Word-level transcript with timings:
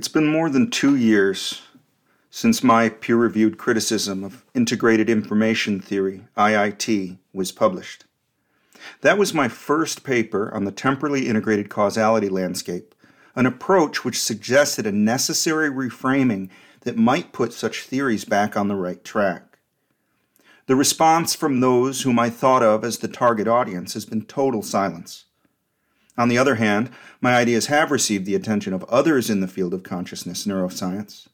It's 0.00 0.08
been 0.08 0.28
more 0.28 0.48
than 0.48 0.70
two 0.70 0.96
years 0.96 1.60
since 2.30 2.64
my 2.64 2.88
peer 2.88 3.16
reviewed 3.16 3.58
criticism 3.58 4.24
of 4.24 4.46
Integrated 4.54 5.10
Information 5.10 5.78
Theory, 5.78 6.22
IIT, 6.38 7.18
was 7.34 7.52
published. 7.52 8.06
That 9.02 9.18
was 9.18 9.34
my 9.34 9.48
first 9.48 10.02
paper 10.02 10.50
on 10.54 10.64
the 10.64 10.72
temporally 10.72 11.28
integrated 11.28 11.68
causality 11.68 12.30
landscape, 12.30 12.94
an 13.36 13.44
approach 13.44 14.02
which 14.02 14.18
suggested 14.18 14.86
a 14.86 14.90
necessary 14.90 15.68
reframing 15.68 16.48
that 16.80 16.96
might 16.96 17.34
put 17.34 17.52
such 17.52 17.82
theories 17.82 18.24
back 18.24 18.56
on 18.56 18.68
the 18.68 18.76
right 18.76 19.04
track. 19.04 19.58
The 20.64 20.76
response 20.76 21.34
from 21.34 21.60
those 21.60 22.04
whom 22.04 22.18
I 22.18 22.30
thought 22.30 22.62
of 22.62 22.84
as 22.84 23.00
the 23.00 23.08
target 23.08 23.46
audience 23.46 23.92
has 23.92 24.06
been 24.06 24.24
total 24.24 24.62
silence. 24.62 25.26
On 26.18 26.28
the 26.28 26.38
other 26.38 26.56
hand, 26.56 26.90
my 27.20 27.34
ideas 27.34 27.66
have 27.66 27.90
received 27.90 28.26
the 28.26 28.34
attention 28.34 28.72
of 28.72 28.84
others 28.84 29.30
in 29.30 29.40
the 29.40 29.48
field 29.48 29.72
of 29.72 29.82
consciousness 29.82 30.46
neuroscience. 30.46 31.28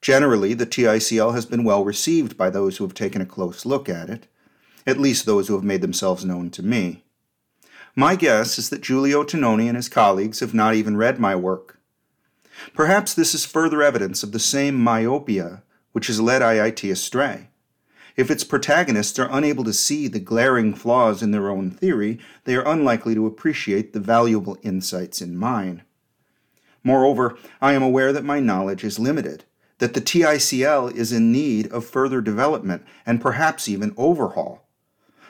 Generally, 0.00 0.54
the 0.54 0.66
TICL 0.66 1.34
has 1.34 1.46
been 1.46 1.64
well 1.64 1.84
received 1.84 2.36
by 2.36 2.50
those 2.50 2.76
who 2.76 2.84
have 2.84 2.94
taken 2.94 3.22
a 3.22 3.26
close 3.26 3.64
look 3.64 3.88
at 3.88 4.10
it, 4.10 4.26
at 4.86 5.00
least 5.00 5.24
those 5.24 5.48
who 5.48 5.54
have 5.54 5.64
made 5.64 5.80
themselves 5.80 6.24
known 6.24 6.50
to 6.50 6.62
me. 6.62 7.04
My 7.96 8.16
guess 8.16 8.58
is 8.58 8.70
that 8.70 8.82
Giulio 8.82 9.24
Tononi 9.24 9.66
and 9.66 9.76
his 9.76 9.88
colleagues 9.88 10.40
have 10.40 10.52
not 10.52 10.74
even 10.74 10.96
read 10.96 11.18
my 11.18 11.34
work. 11.36 11.78
Perhaps 12.74 13.14
this 13.14 13.34
is 13.34 13.44
further 13.44 13.82
evidence 13.82 14.22
of 14.22 14.32
the 14.32 14.38
same 14.38 14.74
myopia 14.74 15.62
which 15.92 16.08
has 16.08 16.20
led 16.20 16.42
IIT 16.42 16.90
astray. 16.90 17.48
If 18.16 18.30
its 18.30 18.44
protagonists 18.44 19.18
are 19.18 19.28
unable 19.30 19.64
to 19.64 19.72
see 19.72 20.06
the 20.06 20.20
glaring 20.20 20.74
flaws 20.74 21.22
in 21.22 21.32
their 21.32 21.50
own 21.50 21.70
theory, 21.70 22.18
they 22.44 22.54
are 22.54 22.66
unlikely 22.66 23.14
to 23.14 23.26
appreciate 23.26 23.92
the 23.92 24.00
valuable 24.00 24.56
insights 24.62 25.20
in 25.20 25.36
mine. 25.36 25.82
Moreover, 26.84 27.36
I 27.60 27.72
am 27.72 27.82
aware 27.82 28.12
that 28.12 28.24
my 28.24 28.38
knowledge 28.38 28.84
is 28.84 28.98
limited, 28.98 29.44
that 29.78 29.94
the 29.94 30.00
TICL 30.00 30.94
is 30.94 31.12
in 31.12 31.32
need 31.32 31.66
of 31.72 31.86
further 31.86 32.20
development 32.20 32.84
and 33.04 33.20
perhaps 33.20 33.68
even 33.68 33.94
overhaul. 33.96 34.68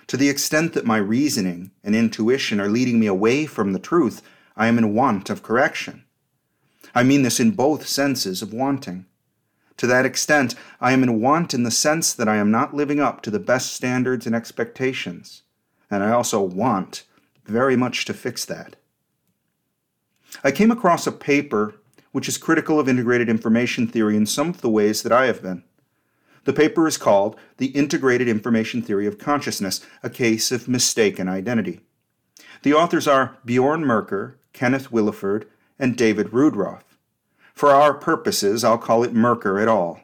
To 0.08 0.18
the 0.18 0.28
extent 0.28 0.74
that 0.74 0.84
my 0.84 0.98
reasoning 0.98 1.70
and 1.82 1.94
intuition 1.94 2.60
are 2.60 2.68
leading 2.68 3.00
me 3.00 3.06
away 3.06 3.46
from 3.46 3.72
the 3.72 3.78
truth, 3.78 4.20
I 4.56 4.66
am 4.66 4.76
in 4.76 4.92
want 4.92 5.30
of 5.30 5.42
correction. 5.42 6.04
I 6.94 7.02
mean 7.02 7.22
this 7.22 7.40
in 7.40 7.52
both 7.52 7.86
senses 7.86 8.42
of 8.42 8.52
wanting. 8.52 9.06
To 9.78 9.86
that 9.86 10.06
extent, 10.06 10.54
I 10.80 10.92
am 10.92 11.02
in 11.02 11.20
want 11.20 11.52
in 11.52 11.64
the 11.64 11.70
sense 11.70 12.12
that 12.14 12.28
I 12.28 12.36
am 12.36 12.50
not 12.50 12.74
living 12.74 13.00
up 13.00 13.22
to 13.22 13.30
the 13.30 13.40
best 13.40 13.72
standards 13.72 14.26
and 14.26 14.34
expectations, 14.34 15.42
and 15.90 16.02
I 16.02 16.12
also 16.12 16.40
want 16.40 17.04
very 17.44 17.76
much 17.76 18.04
to 18.04 18.14
fix 18.14 18.44
that. 18.44 18.76
I 20.42 20.50
came 20.50 20.70
across 20.70 21.06
a 21.06 21.12
paper 21.12 21.74
which 22.12 22.28
is 22.28 22.38
critical 22.38 22.78
of 22.78 22.88
integrated 22.88 23.28
information 23.28 23.88
theory 23.88 24.16
in 24.16 24.26
some 24.26 24.48
of 24.48 24.60
the 24.60 24.70
ways 24.70 25.02
that 25.02 25.12
I 25.12 25.26
have 25.26 25.42
been. 25.42 25.64
The 26.44 26.52
paper 26.52 26.86
is 26.86 26.96
called 26.96 27.36
The 27.56 27.68
Integrated 27.68 28.28
Information 28.28 28.82
Theory 28.82 29.06
of 29.06 29.18
Consciousness 29.18 29.80
A 30.02 30.10
Case 30.10 30.52
of 30.52 30.68
Mistaken 30.68 31.28
Identity. 31.28 31.80
The 32.62 32.74
authors 32.74 33.08
are 33.08 33.38
Bjorn 33.44 33.84
Merker, 33.84 34.38
Kenneth 34.52 34.90
Williford, 34.90 35.46
and 35.78 35.96
David 35.96 36.28
Rudrauf. 36.28 36.82
For 37.54 37.70
our 37.70 37.94
purposes, 37.94 38.64
I'll 38.64 38.78
call 38.78 39.04
it 39.04 39.14
Merker 39.14 39.60
et 39.60 39.68
al. 39.68 40.00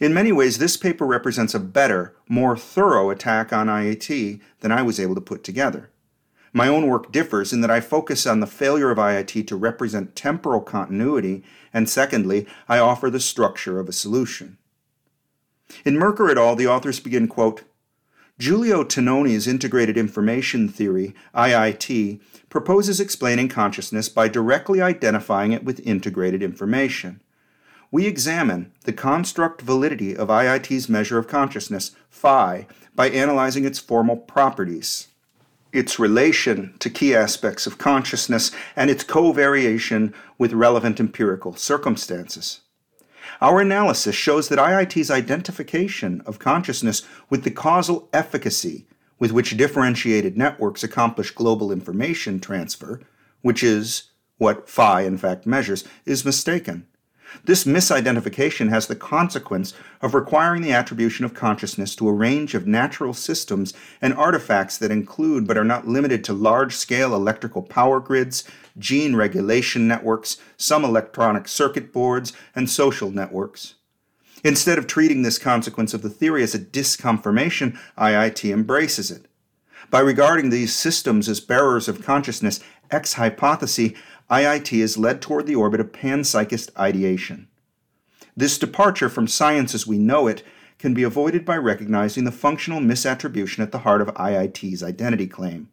In 0.00 0.12
many 0.12 0.32
ways, 0.32 0.58
this 0.58 0.76
paper 0.76 1.06
represents 1.06 1.54
a 1.54 1.60
better, 1.60 2.16
more 2.28 2.56
thorough 2.56 3.10
attack 3.10 3.52
on 3.52 3.68
IIT 3.68 4.40
than 4.60 4.72
I 4.72 4.82
was 4.82 4.98
able 4.98 5.14
to 5.14 5.20
put 5.20 5.44
together. 5.44 5.90
My 6.52 6.66
own 6.66 6.88
work 6.88 7.12
differs 7.12 7.52
in 7.52 7.60
that 7.60 7.70
I 7.70 7.80
focus 7.80 8.26
on 8.26 8.40
the 8.40 8.46
failure 8.46 8.90
of 8.90 8.98
IIT 8.98 9.46
to 9.46 9.56
represent 9.56 10.16
temporal 10.16 10.60
continuity, 10.60 11.44
and 11.72 11.88
secondly, 11.88 12.46
I 12.68 12.78
offer 12.78 13.10
the 13.10 13.20
structure 13.20 13.78
of 13.78 13.88
a 13.88 13.92
solution. 13.92 14.58
In 15.84 15.96
Merker 15.96 16.28
et 16.28 16.38
al., 16.38 16.56
the 16.56 16.66
authors 16.66 16.98
begin, 16.98 17.28
quote, 17.28 17.62
Giulio 18.40 18.84
Tononi's 18.84 19.46
integrated 19.46 19.98
information 19.98 20.66
theory, 20.66 21.14
IIT, 21.34 22.20
proposes 22.48 22.98
explaining 22.98 23.50
consciousness 23.50 24.08
by 24.08 24.28
directly 24.28 24.80
identifying 24.80 25.52
it 25.52 25.62
with 25.62 25.86
integrated 25.86 26.42
information. 26.42 27.20
We 27.90 28.06
examine 28.06 28.72
the 28.84 28.94
construct 28.94 29.60
validity 29.60 30.16
of 30.16 30.28
IIT's 30.28 30.88
measure 30.88 31.18
of 31.18 31.28
consciousness, 31.28 31.94
phi, 32.08 32.66
by 32.94 33.10
analyzing 33.10 33.66
its 33.66 33.78
formal 33.78 34.16
properties, 34.16 35.08
its 35.70 35.98
relation 35.98 36.72
to 36.78 36.88
key 36.88 37.14
aspects 37.14 37.66
of 37.66 37.76
consciousness, 37.76 38.52
and 38.74 38.88
its 38.88 39.04
covariation 39.04 40.14
with 40.38 40.54
relevant 40.54 40.98
empirical 40.98 41.54
circumstances. 41.56 42.62
Our 43.40 43.60
analysis 43.60 44.14
shows 44.14 44.48
that 44.48 44.58
IIT's 44.58 45.10
identification 45.10 46.20
of 46.26 46.38
consciousness 46.38 47.02
with 47.30 47.44
the 47.44 47.50
causal 47.50 48.08
efficacy 48.12 48.86
with 49.18 49.32
which 49.32 49.56
differentiated 49.56 50.36
networks 50.36 50.82
accomplish 50.82 51.30
global 51.30 51.72
information 51.72 52.40
transfer, 52.40 53.00
which 53.40 53.62
is 53.62 54.10
what 54.36 54.68
phi 54.68 55.02
in 55.02 55.16
fact 55.16 55.46
measures, 55.46 55.84
is 56.04 56.24
mistaken. 56.24 56.86
This 57.44 57.64
misidentification 57.64 58.68
has 58.70 58.86
the 58.86 58.96
consequence 58.96 59.72
of 60.00 60.14
requiring 60.14 60.62
the 60.62 60.72
attribution 60.72 61.24
of 61.24 61.34
consciousness 61.34 61.94
to 61.96 62.08
a 62.08 62.12
range 62.12 62.54
of 62.54 62.66
natural 62.66 63.14
systems 63.14 63.72
and 64.00 64.14
artifacts 64.14 64.76
that 64.78 64.90
include 64.90 65.46
but 65.46 65.56
are 65.56 65.64
not 65.64 65.88
limited 65.88 66.24
to 66.24 66.32
large 66.32 66.76
scale 66.76 67.14
electrical 67.14 67.62
power 67.62 68.00
grids, 68.00 68.44
gene 68.78 69.16
regulation 69.16 69.86
networks, 69.88 70.38
some 70.56 70.84
electronic 70.84 71.48
circuit 71.48 71.92
boards, 71.92 72.32
and 72.54 72.68
social 72.68 73.10
networks. 73.10 73.74
Instead 74.42 74.78
of 74.78 74.86
treating 74.86 75.22
this 75.22 75.38
consequence 75.38 75.92
of 75.92 76.02
the 76.02 76.10
theory 76.10 76.42
as 76.42 76.54
a 76.54 76.58
disconfirmation, 76.58 77.78
IIT 77.98 78.50
embraces 78.50 79.10
it. 79.10 79.26
By 79.90 80.00
regarding 80.00 80.50
these 80.50 80.74
systems 80.74 81.28
as 81.28 81.40
bearers 81.40 81.88
of 81.88 82.04
consciousness 82.04 82.60
ex 82.90 83.14
hypothesi, 83.14 83.96
IIT 84.30 84.72
is 84.72 84.96
led 84.96 85.20
toward 85.20 85.46
the 85.46 85.56
orbit 85.56 85.80
of 85.80 85.90
panpsychist 85.90 86.70
ideation. 86.78 87.48
This 88.36 88.58
departure 88.58 89.08
from 89.08 89.26
science 89.26 89.74
as 89.74 89.88
we 89.88 89.98
know 89.98 90.28
it 90.28 90.44
can 90.78 90.94
be 90.94 91.02
avoided 91.02 91.44
by 91.44 91.56
recognizing 91.56 92.22
the 92.24 92.30
functional 92.30 92.80
misattribution 92.80 93.58
at 93.58 93.72
the 93.72 93.80
heart 93.80 94.00
of 94.00 94.14
IIT's 94.14 94.84
identity 94.84 95.26
claim. 95.26 95.68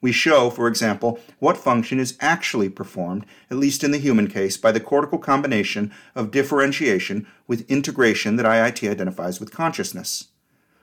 We 0.00 0.10
show, 0.10 0.50
for 0.50 0.66
example, 0.66 1.20
what 1.38 1.56
function 1.56 2.00
is 2.00 2.16
actually 2.20 2.68
performed, 2.68 3.26
at 3.48 3.58
least 3.58 3.84
in 3.84 3.92
the 3.92 3.98
human 3.98 4.26
case, 4.26 4.56
by 4.56 4.72
the 4.72 4.80
cortical 4.80 5.18
combination 5.18 5.92
of 6.16 6.32
differentiation 6.32 7.28
with 7.46 7.70
integration 7.70 8.36
that 8.36 8.46
IIT 8.46 8.90
identifies 8.90 9.38
with 9.38 9.52
consciousness. 9.52 10.28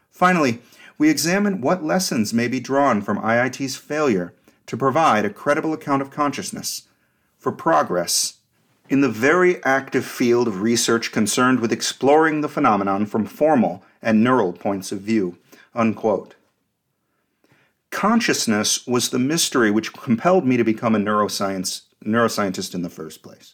Finally, 0.09 0.61
we 0.97 1.09
examine 1.09 1.61
what 1.61 1.83
lessons 1.83 2.33
may 2.33 2.47
be 2.47 2.59
drawn 2.59 3.01
from 3.01 3.19
IIT's 3.19 3.75
failure 3.75 4.33
to 4.65 4.77
provide 4.77 5.25
a 5.25 5.29
credible 5.29 5.73
account 5.73 6.01
of 6.01 6.09
consciousness 6.09 6.86
for 7.47 7.53
progress 7.53 8.39
in 8.89 8.99
the 8.99 9.07
very 9.07 9.63
active 9.63 10.05
field 10.05 10.49
of 10.49 10.61
research 10.61 11.13
concerned 11.13 11.61
with 11.61 11.71
exploring 11.71 12.41
the 12.41 12.49
phenomenon 12.49 13.05
from 13.05 13.25
formal 13.25 13.81
and 14.01 14.21
neural 14.21 14.51
points 14.51 14.91
of 14.91 14.99
view. 14.99 15.37
Unquote. 15.73 16.35
Consciousness 17.89 18.85
was 18.85 19.11
the 19.11 19.17
mystery 19.17 19.71
which 19.71 19.93
compelled 19.93 20.45
me 20.45 20.57
to 20.57 20.63
become 20.65 20.93
a 20.93 20.99
neuroscience, 20.99 21.83
neuroscientist 22.03 22.75
in 22.75 22.81
the 22.81 22.89
first 22.89 23.23
place. 23.23 23.53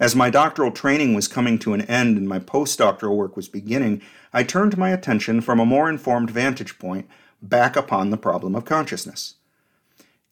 As 0.00 0.16
my 0.16 0.30
doctoral 0.30 0.70
training 0.70 1.12
was 1.12 1.28
coming 1.28 1.58
to 1.58 1.74
an 1.74 1.82
end 1.82 2.16
and 2.16 2.26
my 2.26 2.38
postdoctoral 2.38 3.16
work 3.16 3.36
was 3.36 3.50
beginning, 3.50 4.00
I 4.32 4.44
turned 4.44 4.78
my 4.78 4.88
attention 4.92 5.42
from 5.42 5.60
a 5.60 5.66
more 5.66 5.90
informed 5.90 6.30
vantage 6.30 6.78
point 6.78 7.06
back 7.42 7.76
upon 7.76 8.08
the 8.08 8.16
problem 8.16 8.54
of 8.54 8.64
consciousness. 8.64 9.34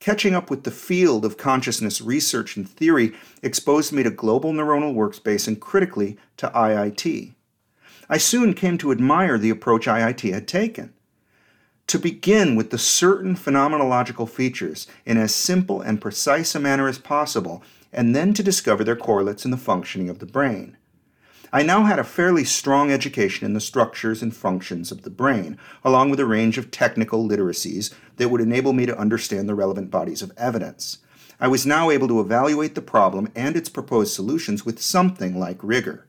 Catching 0.02 0.34
up 0.34 0.50
with 0.50 0.64
the 0.64 0.72
field 0.72 1.24
of 1.24 1.36
consciousness 1.36 2.00
research 2.00 2.56
and 2.56 2.68
theory 2.68 3.12
exposed 3.40 3.92
me 3.92 4.02
to 4.02 4.10
global 4.10 4.52
neuronal 4.52 4.96
workspace 4.96 5.46
and 5.46 5.60
critically 5.60 6.18
to 6.38 6.48
IIT. 6.48 7.34
I 8.08 8.18
soon 8.18 8.52
came 8.52 8.78
to 8.78 8.90
admire 8.90 9.38
the 9.38 9.50
approach 9.50 9.86
IIT 9.86 10.32
had 10.34 10.48
taken. 10.48 10.92
To 11.86 12.00
begin 12.00 12.56
with 12.56 12.70
the 12.70 12.78
certain 12.78 13.36
phenomenological 13.36 14.28
features 14.28 14.88
in 15.06 15.18
as 15.18 15.32
simple 15.32 15.80
and 15.80 16.00
precise 16.00 16.56
a 16.56 16.58
manner 16.58 16.88
as 16.88 16.98
possible, 16.98 17.62
and 17.92 18.12
then 18.12 18.34
to 18.34 18.42
discover 18.42 18.82
their 18.82 18.96
correlates 18.96 19.44
in 19.44 19.52
the 19.52 19.56
functioning 19.56 20.10
of 20.10 20.18
the 20.18 20.26
brain. 20.26 20.76
I 21.54 21.62
now 21.62 21.84
had 21.84 21.98
a 21.98 22.04
fairly 22.04 22.44
strong 22.44 22.90
education 22.90 23.44
in 23.44 23.52
the 23.52 23.60
structures 23.60 24.22
and 24.22 24.34
functions 24.34 24.90
of 24.90 25.02
the 25.02 25.10
brain, 25.10 25.58
along 25.84 26.08
with 26.08 26.18
a 26.18 26.24
range 26.24 26.56
of 26.56 26.70
technical 26.70 27.28
literacies 27.28 27.92
that 28.16 28.30
would 28.30 28.40
enable 28.40 28.72
me 28.72 28.86
to 28.86 28.98
understand 28.98 29.48
the 29.48 29.54
relevant 29.54 29.90
bodies 29.90 30.22
of 30.22 30.32
evidence. 30.38 30.98
I 31.38 31.48
was 31.48 31.66
now 31.66 31.90
able 31.90 32.08
to 32.08 32.20
evaluate 32.20 32.74
the 32.74 32.80
problem 32.80 33.28
and 33.36 33.54
its 33.54 33.68
proposed 33.68 34.14
solutions 34.14 34.64
with 34.64 34.80
something 34.80 35.38
like 35.38 35.58
rigor. 35.62 36.06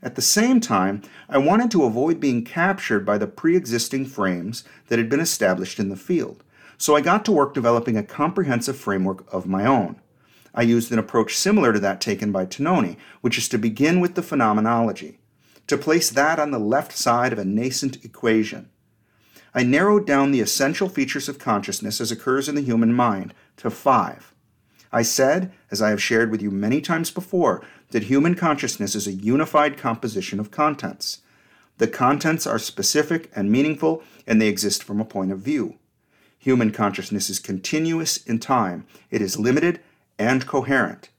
At 0.00 0.14
the 0.14 0.22
same 0.22 0.60
time, 0.60 1.02
I 1.28 1.38
wanted 1.38 1.72
to 1.72 1.84
avoid 1.84 2.20
being 2.20 2.44
captured 2.44 3.04
by 3.04 3.18
the 3.18 3.26
pre 3.26 3.56
existing 3.56 4.06
frames 4.06 4.62
that 4.86 4.98
had 4.98 5.08
been 5.08 5.20
established 5.20 5.80
in 5.80 5.88
the 5.88 5.96
field, 5.96 6.44
so 6.78 6.94
I 6.94 7.00
got 7.00 7.24
to 7.24 7.32
work 7.32 7.52
developing 7.52 7.96
a 7.96 8.04
comprehensive 8.04 8.76
framework 8.76 9.26
of 9.32 9.44
my 9.44 9.66
own. 9.66 10.00
I 10.54 10.62
used 10.62 10.92
an 10.92 10.98
approach 10.98 11.36
similar 11.36 11.72
to 11.72 11.80
that 11.80 12.00
taken 12.00 12.30
by 12.30 12.46
Tononi, 12.46 12.96
which 13.20 13.38
is 13.38 13.48
to 13.48 13.58
begin 13.58 14.00
with 14.00 14.14
the 14.14 14.22
phenomenology, 14.22 15.18
to 15.66 15.78
place 15.78 16.10
that 16.10 16.38
on 16.38 16.50
the 16.50 16.58
left 16.58 16.92
side 16.96 17.32
of 17.32 17.38
a 17.38 17.44
nascent 17.44 18.04
equation. 18.04 18.68
I 19.54 19.62
narrowed 19.62 20.06
down 20.06 20.30
the 20.30 20.40
essential 20.40 20.88
features 20.88 21.28
of 21.28 21.38
consciousness 21.38 22.00
as 22.00 22.10
occurs 22.10 22.48
in 22.48 22.54
the 22.54 22.62
human 22.62 22.92
mind 22.92 23.34
to 23.58 23.70
five. 23.70 24.34
I 24.90 25.02
said, 25.02 25.52
as 25.70 25.80
I 25.80 25.90
have 25.90 26.02
shared 26.02 26.30
with 26.30 26.42
you 26.42 26.50
many 26.50 26.80
times 26.80 27.10
before, 27.10 27.62
that 27.90 28.04
human 28.04 28.34
consciousness 28.34 28.94
is 28.94 29.06
a 29.06 29.12
unified 29.12 29.78
composition 29.78 30.38
of 30.38 30.50
contents. 30.50 31.20
The 31.78 31.88
contents 31.88 32.46
are 32.46 32.58
specific 32.58 33.30
and 33.34 33.50
meaningful, 33.50 34.02
and 34.26 34.40
they 34.40 34.48
exist 34.48 34.84
from 34.84 35.00
a 35.00 35.04
point 35.04 35.32
of 35.32 35.38
view. 35.38 35.78
Human 36.38 36.72
consciousness 36.72 37.30
is 37.30 37.38
continuous 37.38 38.18
in 38.18 38.38
time, 38.38 38.86
it 39.10 39.22
is 39.22 39.38
limited 39.38 39.80
and 40.18 40.46
coherent. 40.46 41.10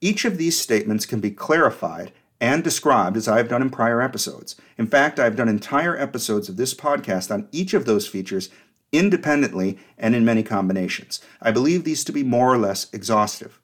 Each 0.00 0.24
of 0.24 0.38
these 0.38 0.58
statements 0.58 1.06
can 1.06 1.20
be 1.20 1.30
clarified 1.30 2.12
and 2.40 2.64
described 2.64 3.16
as 3.16 3.28
I 3.28 3.36
have 3.36 3.48
done 3.48 3.62
in 3.62 3.70
prior 3.70 4.00
episodes. 4.00 4.56
In 4.78 4.86
fact, 4.86 5.20
I 5.20 5.24
have 5.24 5.36
done 5.36 5.48
entire 5.48 5.96
episodes 5.96 6.48
of 6.48 6.56
this 6.56 6.72
podcast 6.72 7.30
on 7.30 7.48
each 7.52 7.74
of 7.74 7.84
those 7.84 8.08
features 8.08 8.48
independently 8.92 9.78
and 9.98 10.14
in 10.14 10.24
many 10.24 10.42
combinations. 10.42 11.20
I 11.40 11.52
believe 11.52 11.84
these 11.84 12.02
to 12.04 12.12
be 12.12 12.22
more 12.22 12.52
or 12.52 12.58
less 12.58 12.92
exhaustive. 12.92 13.60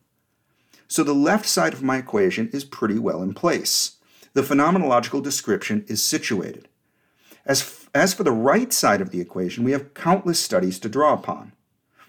So 0.89 1.03
the 1.03 1.15
left 1.15 1.47
side 1.47 1.73
of 1.73 1.83
my 1.83 1.97
equation 1.97 2.49
is 2.53 2.65
pretty 2.65 2.99
well 2.99 3.23
in 3.23 3.35
place. 3.35 3.97
The 4.35 4.43
phenomenological 4.43 5.23
description 5.23 5.85
is 5.89 6.03
situated. 6.03 6.69
As, 7.45 7.87
as 7.95 8.13
for 8.13 8.25
the 8.25 8.33
right 8.33 8.73
side 8.73 9.01
of 9.01 9.11
the 9.11 9.21
equation, 9.21 9.65
we 9.65 9.73
have 9.73 9.95
countless 9.95 10.39
studies 10.39 10.79
to 10.81 10.89
draw 10.89 11.15
upon. 11.15 11.53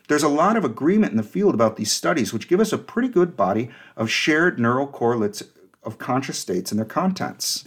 There's 0.08 0.24
a 0.24 0.30
lot 0.30 0.56
of 0.56 0.64
agreement 0.64 1.12
in 1.12 1.18
the 1.18 1.24
field 1.24 1.54
about 1.54 1.76
these 1.76 1.92
studies, 1.92 2.32
which 2.32 2.48
give 2.48 2.60
us 2.60 2.72
a 2.72 2.78
pretty 2.78 3.10
good 3.10 3.36
body 3.36 3.70
of 3.96 4.10
shared 4.10 4.60
neural 4.60 4.88
correlates 4.88 5.44
of 5.84 5.98
conscious 5.98 6.40
states 6.40 6.72
and 6.72 6.80
their 6.80 6.86
contents. 6.86 7.66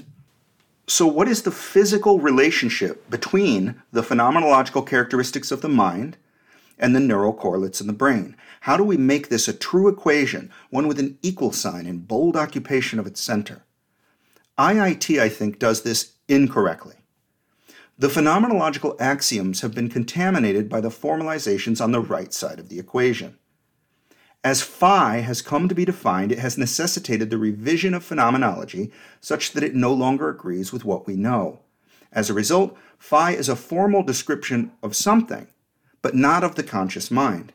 So, 0.86 1.06
what 1.06 1.28
is 1.28 1.42
the 1.42 1.52
physical 1.52 2.18
relationship 2.18 3.08
between 3.08 3.80
the 3.92 4.02
phenomenological 4.02 4.86
characteristics 4.86 5.52
of 5.52 5.60
the 5.60 5.68
mind 5.68 6.16
and 6.78 6.96
the 6.96 7.00
neural 7.00 7.32
correlates 7.32 7.80
in 7.80 7.86
the 7.86 7.92
brain? 7.92 8.36
How 8.62 8.76
do 8.76 8.84
we 8.84 8.96
make 8.96 9.28
this 9.28 9.46
a 9.46 9.52
true 9.52 9.88
equation, 9.88 10.50
one 10.70 10.88
with 10.88 10.98
an 10.98 11.18
equal 11.22 11.52
sign 11.52 11.86
in 11.86 11.98
bold 11.98 12.36
occupation 12.36 12.98
of 12.98 13.06
its 13.06 13.20
center? 13.20 13.62
IIT, 14.58 15.20
I 15.20 15.28
think, 15.28 15.58
does 15.58 15.82
this 15.82 16.12
incorrectly. 16.28 16.96
The 18.00 18.08
phenomenological 18.08 18.98
axioms 18.98 19.60
have 19.60 19.74
been 19.74 19.90
contaminated 19.90 20.70
by 20.70 20.80
the 20.80 20.88
formalizations 20.88 21.82
on 21.82 21.92
the 21.92 22.00
right 22.00 22.32
side 22.32 22.58
of 22.58 22.70
the 22.70 22.78
equation. 22.78 23.36
As 24.42 24.62
phi 24.62 25.18
has 25.18 25.42
come 25.42 25.68
to 25.68 25.74
be 25.74 25.84
defined, 25.84 26.32
it 26.32 26.38
has 26.38 26.56
necessitated 26.56 27.28
the 27.28 27.36
revision 27.36 27.92
of 27.92 28.02
phenomenology 28.02 28.90
such 29.20 29.52
that 29.52 29.62
it 29.62 29.74
no 29.74 29.92
longer 29.92 30.30
agrees 30.30 30.72
with 30.72 30.82
what 30.82 31.06
we 31.06 31.14
know. 31.14 31.60
As 32.10 32.30
a 32.30 32.34
result, 32.34 32.74
phi 32.98 33.32
is 33.32 33.50
a 33.50 33.54
formal 33.54 34.02
description 34.02 34.72
of 34.82 34.96
something, 34.96 35.48
but 36.00 36.14
not 36.14 36.42
of 36.42 36.54
the 36.54 36.62
conscious 36.62 37.10
mind. 37.10 37.52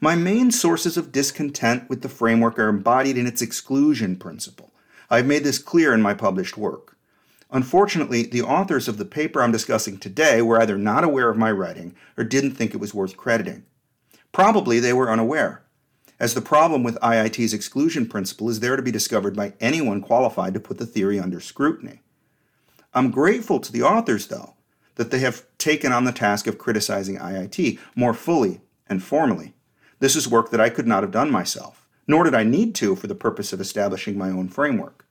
My 0.00 0.14
main 0.14 0.52
sources 0.52 0.96
of 0.96 1.10
discontent 1.10 1.90
with 1.90 2.02
the 2.02 2.08
framework 2.08 2.56
are 2.56 2.68
embodied 2.68 3.18
in 3.18 3.26
its 3.26 3.42
exclusion 3.42 4.14
principle. 4.14 4.72
I've 5.10 5.26
made 5.26 5.42
this 5.42 5.58
clear 5.58 5.92
in 5.92 6.02
my 6.02 6.14
published 6.14 6.56
work. 6.56 6.93
Unfortunately, 7.54 8.24
the 8.24 8.42
authors 8.42 8.88
of 8.88 8.98
the 8.98 9.04
paper 9.06 9.40
I'm 9.40 9.52
discussing 9.52 9.96
today 9.96 10.42
were 10.42 10.60
either 10.60 10.76
not 10.76 11.04
aware 11.04 11.30
of 11.30 11.38
my 11.38 11.50
writing 11.50 11.94
or 12.18 12.24
didn't 12.24 12.56
think 12.56 12.74
it 12.74 12.80
was 12.80 12.92
worth 12.92 13.16
crediting. 13.16 13.64
Probably 14.32 14.80
they 14.80 14.92
were 14.92 15.10
unaware 15.10 15.64
as 16.18 16.34
the 16.34 16.40
problem 16.40 16.82
with 16.82 16.98
IIT's 17.00 17.52
exclusion 17.52 18.06
principle 18.06 18.48
is 18.48 18.60
there 18.60 18.76
to 18.76 18.82
be 18.82 18.90
discovered 18.90 19.36
by 19.36 19.54
anyone 19.60 20.00
qualified 20.00 20.54
to 20.54 20.60
put 20.60 20.78
the 20.78 20.86
theory 20.86 21.18
under 21.18 21.40
scrutiny. 21.40 22.00
I'm 22.92 23.10
grateful 23.10 23.60
to 23.60 23.72
the 23.72 23.82
authors, 23.82 24.28
though, 24.28 24.54
that 24.94 25.10
they 25.10 25.18
have 25.20 25.44
taken 25.58 25.92
on 25.92 26.04
the 26.04 26.12
task 26.12 26.46
of 26.46 26.58
criticizing 26.58 27.18
IIT 27.18 27.78
more 27.94 28.14
fully 28.14 28.60
and 28.88 29.02
formally. 29.02 29.54
This 29.98 30.14
is 30.16 30.28
work 30.28 30.50
that 30.50 30.60
I 30.60 30.70
could 30.70 30.86
not 30.86 31.02
have 31.02 31.12
done 31.12 31.30
myself, 31.30 31.86
nor 32.06 32.24
did 32.24 32.34
I 32.34 32.44
need 32.44 32.74
to 32.76 32.94
for 32.94 33.06
the 33.06 33.14
purpose 33.14 33.52
of 33.52 33.60
establishing 33.60 34.16
my 34.16 34.30
own 34.30 34.48
framework. 34.48 35.03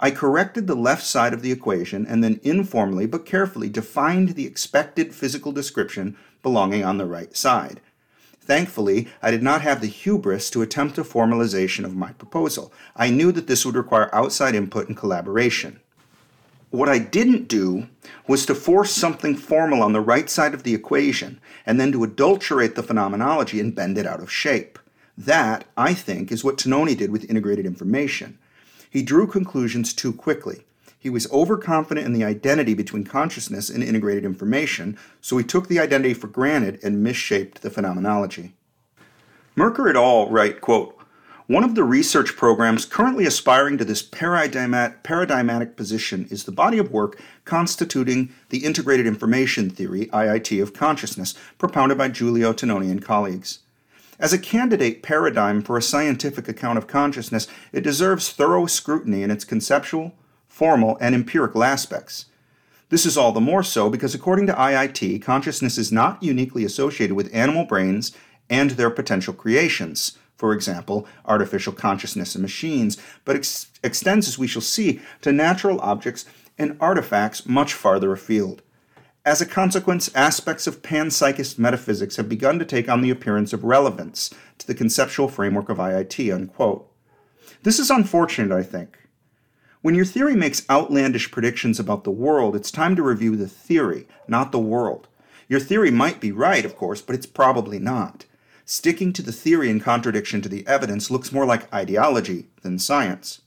I 0.00 0.10
corrected 0.10 0.66
the 0.66 0.74
left 0.74 1.04
side 1.04 1.32
of 1.32 1.42
the 1.42 1.52
equation 1.52 2.04
and 2.04 2.24
then 2.24 2.40
informally 2.42 3.06
but 3.06 3.24
carefully 3.24 3.68
defined 3.68 4.30
the 4.30 4.46
expected 4.46 5.14
physical 5.14 5.52
description 5.52 6.16
belonging 6.42 6.84
on 6.84 6.98
the 6.98 7.06
right 7.06 7.36
side 7.36 7.80
Thankfully, 8.50 9.06
I 9.22 9.30
did 9.30 9.44
not 9.44 9.62
have 9.62 9.80
the 9.80 9.86
hubris 9.86 10.50
to 10.50 10.60
attempt 10.60 10.98
a 10.98 11.04
formalization 11.04 11.84
of 11.84 11.94
my 11.94 12.10
proposal. 12.14 12.72
I 12.96 13.08
knew 13.08 13.30
that 13.30 13.46
this 13.46 13.64
would 13.64 13.76
require 13.76 14.12
outside 14.12 14.56
input 14.56 14.88
and 14.88 14.96
collaboration. 14.96 15.78
What 16.70 16.88
I 16.88 16.98
didn't 16.98 17.46
do 17.46 17.86
was 18.26 18.44
to 18.46 18.56
force 18.56 18.90
something 18.90 19.36
formal 19.36 19.84
on 19.84 19.92
the 19.92 20.00
right 20.00 20.28
side 20.28 20.52
of 20.52 20.64
the 20.64 20.74
equation 20.74 21.40
and 21.64 21.78
then 21.78 21.92
to 21.92 22.02
adulterate 22.02 22.74
the 22.74 22.82
phenomenology 22.82 23.60
and 23.60 23.72
bend 23.72 23.96
it 23.96 24.04
out 24.04 24.18
of 24.18 24.32
shape. 24.32 24.80
That, 25.16 25.64
I 25.76 25.94
think, 25.94 26.32
is 26.32 26.42
what 26.42 26.58
Tononi 26.58 26.96
did 26.96 27.12
with 27.12 27.30
integrated 27.30 27.66
information. 27.66 28.36
He 28.90 29.02
drew 29.02 29.26
conclusions 29.26 29.94
too 29.94 30.12
quickly. 30.12 30.64
He 30.98 31.08
was 31.08 31.30
overconfident 31.32 32.04
in 32.04 32.12
the 32.12 32.24
identity 32.24 32.74
between 32.74 33.04
consciousness 33.04 33.70
and 33.70 33.82
integrated 33.82 34.24
information, 34.24 34.98
so 35.22 35.38
he 35.38 35.44
took 35.44 35.68
the 35.68 35.78
identity 35.78 36.12
for 36.12 36.26
granted 36.26 36.78
and 36.82 37.02
misshaped 37.02 37.62
the 37.62 37.70
phenomenology. 37.70 38.52
Merker 39.56 39.88
et 39.88 39.96
al. 39.96 40.28
write, 40.28 40.60
quote, 40.60 40.96
one 41.46 41.64
of 41.64 41.74
the 41.74 41.84
research 41.84 42.36
programs 42.36 42.84
currently 42.84 43.26
aspiring 43.26 43.76
to 43.78 43.84
this 43.84 44.02
paradigmatic 44.02 45.76
position 45.76 46.28
is 46.30 46.44
the 46.44 46.52
body 46.52 46.78
of 46.78 46.92
work 46.92 47.20
constituting 47.44 48.32
the 48.50 48.64
Integrated 48.64 49.06
Information 49.06 49.68
Theory, 49.68 50.06
IIT, 50.12 50.62
of 50.62 50.74
consciousness, 50.74 51.34
propounded 51.58 51.98
by 51.98 52.08
Giulio 52.08 52.52
Tononi 52.52 52.90
and 52.90 53.04
colleagues. 53.04 53.60
As 54.20 54.34
a 54.34 54.38
candidate 54.38 55.02
paradigm 55.02 55.62
for 55.62 55.78
a 55.78 55.82
scientific 55.82 56.46
account 56.46 56.76
of 56.76 56.86
consciousness, 56.86 57.48
it 57.72 57.80
deserves 57.80 58.30
thorough 58.30 58.66
scrutiny 58.66 59.22
in 59.22 59.30
its 59.30 59.46
conceptual, 59.46 60.12
formal, 60.46 60.98
and 61.00 61.14
empirical 61.14 61.64
aspects. 61.64 62.26
This 62.90 63.06
is 63.06 63.16
all 63.16 63.32
the 63.32 63.40
more 63.40 63.62
so 63.62 63.88
because, 63.88 64.14
according 64.14 64.46
to 64.48 64.52
IIT, 64.52 65.22
consciousness 65.22 65.78
is 65.78 65.90
not 65.90 66.22
uniquely 66.22 66.66
associated 66.66 67.14
with 67.14 67.34
animal 67.34 67.64
brains 67.64 68.12
and 68.50 68.72
their 68.72 68.90
potential 68.90 69.32
creations, 69.32 70.18
for 70.36 70.52
example, 70.52 71.06
artificial 71.24 71.72
consciousness 71.72 72.36
in 72.36 72.42
machines, 72.42 72.98
but 73.24 73.36
ex- 73.36 73.68
extends, 73.82 74.28
as 74.28 74.38
we 74.38 74.46
shall 74.46 74.60
see, 74.60 75.00
to 75.22 75.32
natural 75.32 75.80
objects 75.80 76.26
and 76.58 76.76
artifacts 76.78 77.46
much 77.46 77.72
farther 77.72 78.12
afield. 78.12 78.60
As 79.24 79.42
a 79.42 79.46
consequence, 79.46 80.10
aspects 80.14 80.66
of 80.66 80.80
panpsychist 80.80 81.58
metaphysics 81.58 82.16
have 82.16 82.28
begun 82.28 82.58
to 82.58 82.64
take 82.64 82.88
on 82.88 83.02
the 83.02 83.10
appearance 83.10 83.52
of 83.52 83.64
relevance 83.64 84.30
to 84.58 84.66
the 84.66 84.74
conceptual 84.74 85.28
framework 85.28 85.68
of 85.68 85.76
IIT. 85.76 86.34
Unquote. 86.34 86.90
This 87.62 87.78
is 87.78 87.90
unfortunate, 87.90 88.54
I 88.56 88.62
think. 88.62 88.96
When 89.82 89.94
your 89.94 90.06
theory 90.06 90.34
makes 90.34 90.68
outlandish 90.70 91.30
predictions 91.30 91.78
about 91.78 92.04
the 92.04 92.10
world, 92.10 92.56
it's 92.56 92.70
time 92.70 92.96
to 92.96 93.02
review 93.02 93.36
the 93.36 93.48
theory, 93.48 94.06
not 94.26 94.52
the 94.52 94.58
world. 94.58 95.06
Your 95.48 95.60
theory 95.60 95.90
might 95.90 96.20
be 96.20 96.32
right, 96.32 96.64
of 96.64 96.76
course, 96.76 97.02
but 97.02 97.14
it's 97.14 97.26
probably 97.26 97.78
not. 97.78 98.24
Sticking 98.64 99.12
to 99.12 99.22
the 99.22 99.32
theory 99.32 99.68
in 99.68 99.80
contradiction 99.80 100.40
to 100.42 100.48
the 100.48 100.66
evidence 100.66 101.10
looks 101.10 101.32
more 101.32 101.44
like 101.44 101.72
ideology 101.74 102.46
than 102.62 102.78
science. 102.78 103.42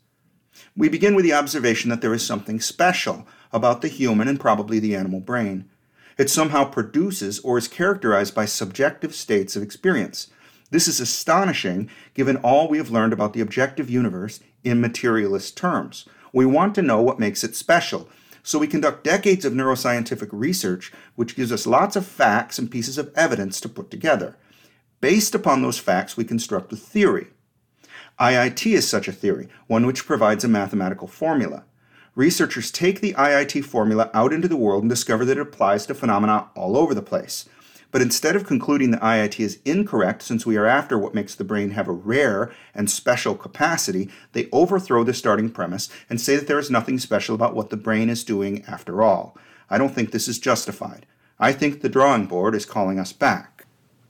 We 0.76 0.90
begin 0.90 1.16
with 1.16 1.26
the 1.26 1.34
observation 1.34 1.90
that 1.90 2.02
there 2.02 2.14
is 2.14 2.26
something 2.26 2.60
special 2.60 3.28
about 3.54 3.82
the 3.82 3.88
human 3.88 4.28
and 4.28 4.40
probably 4.40 4.80
the 4.80 4.96
animal 4.96 5.20
brain. 5.20 5.70
It 6.18 6.30
somehow 6.30 6.66
produces 6.66 7.40
or 7.40 7.58
is 7.58 7.68
characterized 7.68 8.36
by 8.36 8.46
subjective 8.46 9.16
states 9.16 9.56
of 9.56 9.64
experience. 9.64 10.28
This 10.70 10.88
is 10.88 11.00
astonishing 11.00 11.90
given 12.14 12.38
all 12.38 12.68
we 12.68 12.78
have 12.80 12.90
learned 12.90 13.14
about 13.14 13.34
the 13.34 13.42
objective 13.42 13.90
universe 13.90 14.40
in 14.64 14.82
materialist 14.82 15.56
terms. 15.56 16.06
We 16.32 16.46
want 16.46 16.74
to 16.76 16.82
know 16.82 17.02
what 17.02 17.20
makes 17.20 17.44
it 17.44 17.56
special. 17.56 18.10
So 18.42 18.60
we 18.60 18.68
conduct 18.68 19.04
decades 19.04 19.46
of 19.46 19.54
neuroscientific 19.54 20.30
research, 20.32 20.92
which 21.16 21.36
gives 21.36 21.52
us 21.52 21.68
lots 21.68 21.96
of 21.96 22.06
facts 22.06 22.60
and 22.60 22.70
pieces 22.70 22.98
of 22.98 23.12
evidence 23.16 23.62
to 23.62 23.70
put 23.70 23.90
together. 23.90 24.36
Based 25.00 25.36
upon 25.36 25.62
those 25.62 25.80
facts, 25.80 26.18
we 26.18 26.24
construct 26.24 26.74
a 26.74 26.76
theory. 26.76 27.28
IIT 28.20 28.66
is 28.74 28.88
such 28.88 29.08
a 29.08 29.14
theory, 29.14 29.48
one 29.68 29.86
which 29.86 30.06
provides 30.06 30.44
a 30.44 30.48
mathematical 30.48 31.08
formula. 31.08 31.66
Researchers 32.16 32.70
take 32.70 33.02
the 33.02 33.14
IIT 33.14 33.66
formula 33.66 34.12
out 34.14 34.32
into 34.32 34.48
the 34.48 34.56
world 34.56 34.84
and 34.84 34.90
discover 34.90 35.26
that 35.26 35.38
it 35.38 35.42
applies 35.42 35.88
to 35.88 35.96
phenomena 35.96 36.48
all 36.56 36.78
over 36.78 36.94
the 36.94 37.02
place. 37.02 37.50
But 37.90 38.04
instead 38.04 38.36
of 38.36 38.46
concluding 38.46 38.92
that 38.92 39.02
IIT 39.02 39.40
is 39.40 39.60
incorrect, 39.66 40.22
since 40.22 40.46
we 40.46 40.56
are 40.56 40.68
after 40.68 40.98
what 40.98 41.16
makes 41.16 41.34
the 41.34 41.44
brain 41.44 41.72
have 41.72 41.88
a 41.88 41.92
rare 41.92 42.52
and 42.76 42.90
special 42.90 43.34
capacity, 43.34 44.10
they 44.34 44.48
overthrow 44.52 45.04
the 45.04 45.14
starting 45.14 45.50
premise 45.50 45.90
and 46.08 46.22
say 46.22 46.36
that 46.36 46.46
there 46.46 46.60
is 46.60 46.70
nothing 46.70 47.00
special 47.00 47.34
about 47.34 47.56
what 47.56 47.72
the 47.72 47.78
brain 47.78 48.12
is 48.12 48.24
doing 48.24 48.64
after 48.66 49.02
all. 49.02 49.36
I 49.70 49.80
don't 49.80 49.94
think 49.94 50.12
this 50.12 50.28
is 50.28 50.38
justified. 50.38 51.08
I 51.40 51.52
think 51.52 51.82
the 51.82 51.90
drawing 51.90 52.28
board 52.28 52.54
is 52.54 52.66
calling 52.66 53.00
us 53.00 53.12
back. 53.12 53.66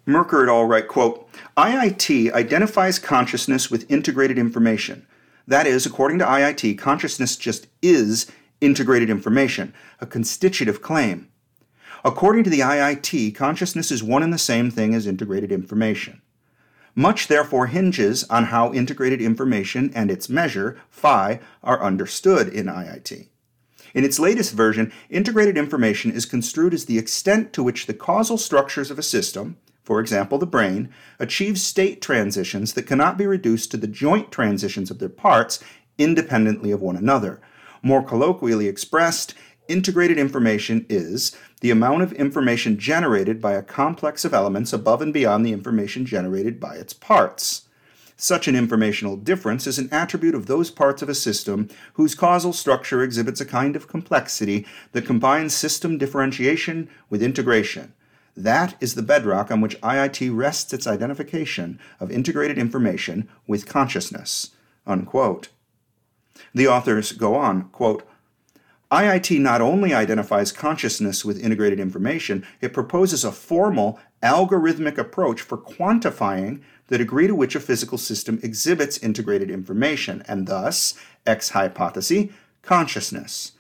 Merker 0.06 0.44
et 0.44 0.50
al. 0.50 0.66
write, 0.66 0.90
quote, 0.90 1.30
IIT 1.56 2.34
identifies 2.34 3.00
consciousness 3.00 3.72
with 3.72 3.90
integrated 3.90 4.38
information. 4.38 5.08
That 5.48 5.68
is, 5.68 5.86
according 5.86 6.20
to 6.20 6.26
IIT, 6.26 6.78
consciousness 6.78 7.36
just 7.36 7.68
is 7.82 8.32
integrated 8.62 9.10
information, 9.10 9.74
a 10.00 10.06
constitutive 10.06 10.82
claim. 10.82 11.30
According 12.06 12.44
to 12.46 12.50
the 12.50 12.62
IIT, 12.62 13.36
consciousness 13.36 13.92
is 13.92 14.04
one 14.04 14.24
and 14.24 14.34
the 14.34 14.38
same 14.38 14.72
thing 14.72 14.94
as 14.94 15.08
integrated 15.08 15.52
information. 15.52 16.22
Much 16.96 17.28
therefore 17.28 17.68
hinges 17.68 18.24
on 18.26 18.46
how 18.46 18.72
integrated 18.72 19.22
information 19.22 19.92
and 19.96 20.12
its 20.12 20.30
measure, 20.30 20.80
phi, 20.90 21.40
are 21.64 21.82
understood 21.82 22.48
in 22.48 22.68
IIT. 22.68 23.28
In 23.94 24.04
its 24.04 24.20
latest 24.20 24.54
version, 24.54 24.92
integrated 25.10 25.58
information 25.58 26.12
is 26.12 26.26
construed 26.26 26.74
as 26.74 26.86
the 26.86 26.98
extent 26.98 27.54
to 27.54 27.64
which 27.64 27.86
the 27.86 27.94
causal 27.94 28.38
structures 28.38 28.92
of 28.92 29.00
a 29.00 29.04
system, 29.04 29.58
for 29.84 30.00
example 30.00 30.38
the 30.38 30.46
brain, 30.46 30.90
achieve 31.20 31.60
state 31.60 32.02
transitions 32.02 32.74
that 32.74 32.88
cannot 32.88 33.18
be 33.18 33.28
reduced 33.28 33.70
to 33.72 33.78
the 33.78 33.88
joint 33.88 34.32
transitions 34.32 34.90
of 34.90 35.00
their 35.00 35.10
parts 35.10 35.64
independently 35.98 36.72
of 36.72 36.82
one 36.82 36.96
another. 36.96 37.42
More 37.82 38.02
colloquially 38.02 38.68
expressed, 38.68 39.34
integrated 39.68 40.18
information 40.18 40.86
is 40.90 41.36
the 41.62 41.72
amount 41.72 42.02
of 42.02 42.14
information 42.14 42.78
generated 42.78 43.42
by 43.42 43.54
a 43.54 43.62
complex 43.62 44.26
of 44.26 44.34
elements 44.34 44.74
above 44.74 45.02
and 45.02 45.14
beyond 45.14 45.46
the 45.46 45.54
information 45.54 46.06
generated 46.06 46.60
by 46.60 46.76
its 46.76 46.94
parts. 46.94 47.64
Such 48.16 48.48
an 48.48 48.56
informational 48.56 49.18
difference 49.18 49.68
is 49.68 49.80
an 49.80 49.90
attribute 49.92 50.36
of 50.36 50.46
those 50.46 50.70
parts 50.72 51.02
of 51.02 51.10
a 51.10 51.16
system 51.16 51.68
whose 51.94 52.16
causal 52.16 52.54
structure 52.54 53.02
exhibits 53.02 53.42
a 53.42 53.46
kind 53.46 53.76
of 53.76 53.88
complexity 53.88 54.66
that 54.92 55.06
combines 55.06 55.54
system 55.54 55.98
differentiation 55.98 56.90
with 57.10 57.24
integration. 57.24 57.94
That 58.36 58.76
is 58.80 58.96
the 58.96 59.04
bedrock 59.04 59.52
on 59.52 59.62
which 59.62 59.80
IIT 59.82 60.36
rests 60.36 60.74
its 60.74 60.88
identification 60.88 61.80
of 62.00 62.12
integrated 62.12 62.58
information 62.58 63.30
with 63.48 63.68
consciousness. 63.68 64.52
Unquote. 64.88 65.50
The 66.54 66.68
authors 66.68 67.12
go 67.12 67.36
on, 67.36 67.70
quote, 67.70 68.08
IIT 68.92 69.40
not 69.40 69.60
only 69.60 69.92
identifies 69.92 70.52
consciousness 70.52 71.26
with 71.26 71.44
integrated 71.44 71.80
information, 71.80 72.46
it 72.62 72.74
proposes 72.74 73.24
a 73.24 73.32
formal, 73.32 74.00
algorithmic 74.22 75.00
approach 75.00 75.42
for 75.42 75.58
quantifying 75.58 76.62
the 76.88 76.98
degree 77.00 77.26
to 77.26 77.34
which 77.34 77.56
a 77.56 77.60
physical 77.60 77.98
system 77.98 78.40
exhibits 78.44 79.00
integrated 79.00 79.50
information, 79.50 80.24
and 80.28 80.48
thus, 80.48 80.94
ex 81.26 81.50
hypothesis, 81.50 82.30
consciousness. 82.62 83.54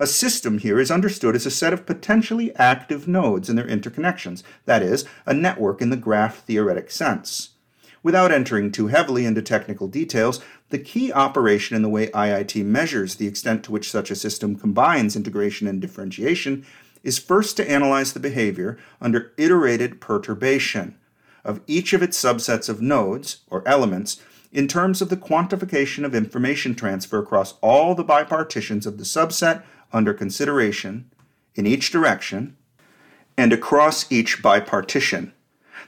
A 0.00 0.06
system 0.06 0.58
here 0.58 0.78
is 0.78 0.92
understood 0.92 1.34
as 1.34 1.44
a 1.44 1.50
set 1.50 1.72
of 1.72 1.84
potentially 1.84 2.54
active 2.54 3.08
nodes 3.08 3.48
and 3.48 3.58
their 3.58 3.66
interconnections, 3.66 4.44
that 4.64 4.82
is, 4.82 5.04
a 5.26 5.34
network 5.34 5.82
in 5.82 5.90
the 5.90 5.96
graph 5.96 6.44
theoretic 6.44 6.90
sense. 6.90 7.50
Without 8.02 8.30
entering 8.30 8.70
too 8.70 8.86
heavily 8.86 9.26
into 9.26 9.42
technical 9.42 9.88
details, 9.88 10.40
the 10.70 10.78
key 10.78 11.12
operation 11.12 11.74
in 11.74 11.82
the 11.82 11.88
way 11.88 12.06
IIT 12.08 12.64
measures 12.64 13.16
the 13.16 13.26
extent 13.26 13.64
to 13.64 13.72
which 13.72 13.90
such 13.90 14.12
a 14.12 14.16
system 14.16 14.54
combines 14.54 15.16
integration 15.16 15.66
and 15.66 15.80
differentiation 15.80 16.64
is 17.02 17.18
first 17.18 17.56
to 17.56 17.68
analyze 17.68 18.12
the 18.12 18.20
behavior 18.20 18.78
under 19.00 19.32
iterated 19.36 20.00
perturbation 20.00 20.96
of 21.44 21.60
each 21.66 21.92
of 21.92 22.02
its 22.02 22.22
subsets 22.22 22.68
of 22.68 22.80
nodes, 22.80 23.38
or 23.48 23.66
elements, 23.66 24.20
in 24.52 24.68
terms 24.68 25.02
of 25.02 25.08
the 25.08 25.16
quantification 25.16 26.04
of 26.04 26.14
information 26.14 26.74
transfer 26.74 27.18
across 27.18 27.54
all 27.60 27.94
the 27.94 28.04
bipartitions 28.04 28.86
of 28.86 28.98
the 28.98 29.04
subset 29.04 29.62
under 29.92 30.14
consideration 30.14 31.10
in 31.54 31.66
each 31.66 31.90
direction 31.90 32.56
and 33.36 33.52
across 33.52 34.10
each 34.10 34.42
bipartition 34.42 35.32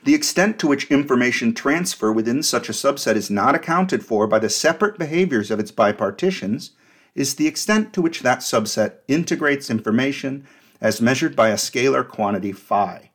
the 0.04 0.14
extent 0.14 0.58
to 0.58 0.66
which 0.66 0.90
information 0.90 1.52
transfer 1.52 2.10
within 2.10 2.42
such 2.42 2.68
a 2.68 2.72
subset 2.72 3.16
is 3.16 3.30
not 3.30 3.54
accounted 3.54 4.04
for 4.04 4.26
by 4.26 4.38
the 4.38 4.48
separate 4.48 4.98
behaviors 4.98 5.50
of 5.50 5.60
its 5.60 5.70
bipartitions 5.70 6.70
is 7.14 7.34
the 7.34 7.46
extent 7.46 7.92
to 7.92 8.00
which 8.00 8.20
that 8.20 8.38
subset 8.38 8.94
integrates 9.08 9.68
information 9.68 10.46
as 10.80 11.02
measured 11.02 11.36
by 11.36 11.48
a 11.48 11.56
scalar 11.56 12.06
quantity 12.06 12.52
phi. 12.52 13.10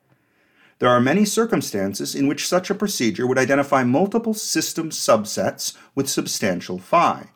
There 0.77 0.89
are 0.89 0.99
many 0.99 1.25
circumstances 1.25 2.13
in 2.13 2.27
which 2.27 2.47
such 2.47 2.69
a 2.69 2.75
procedure 2.75 3.25
would 3.25 3.37
identify 3.37 3.83
multiple 3.83 4.33
system 4.33 4.89
subsets 4.89 5.75
with 5.95 6.09
substantial 6.09 6.77
phi. 6.77 7.29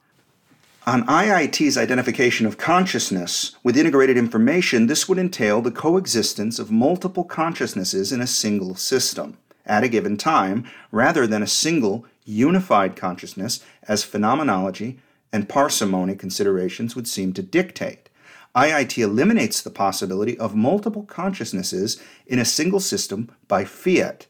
On 0.88 1.06
IIT's 1.06 1.78
identification 1.78 2.46
of 2.46 2.58
consciousness 2.58 3.56
with 3.64 3.78
integrated 3.78 4.18
information, 4.18 4.88
this 4.88 5.10
would 5.10 5.18
entail 5.20 5.62
the 5.62 5.72
coexistence 5.72 6.58
of 6.58 6.72
multiple 6.72 7.26
consciousnesses 7.26 8.14
in 8.14 8.22
a 8.22 8.28
single 8.28 8.76
system 8.76 9.38
at 9.66 9.84
a 9.84 9.90
given 9.90 10.16
time, 10.16 10.66
rather 10.92 11.28
than 11.28 11.44
a 11.44 11.48
single, 11.48 12.06
unified 12.24 12.96
consciousness 12.96 13.64
as 13.88 14.04
phenomenology 14.04 15.00
and 15.34 15.50
parsimony 15.50 16.16
considerations 16.16 16.96
would 16.96 17.08
seem 17.08 17.34
to 17.34 17.44
dictate. 17.44 18.10
IIT 18.56 18.98
eliminates 18.98 19.62
the 19.62 19.70
possibility 19.70 20.38
of 20.40 20.56
multiple 20.56 21.04
consciousnesses 21.04 22.02
in 22.26 22.40
a 22.40 22.46
single 22.46 22.80
system 22.80 23.30
by 23.48 23.66
fiat 23.66 24.28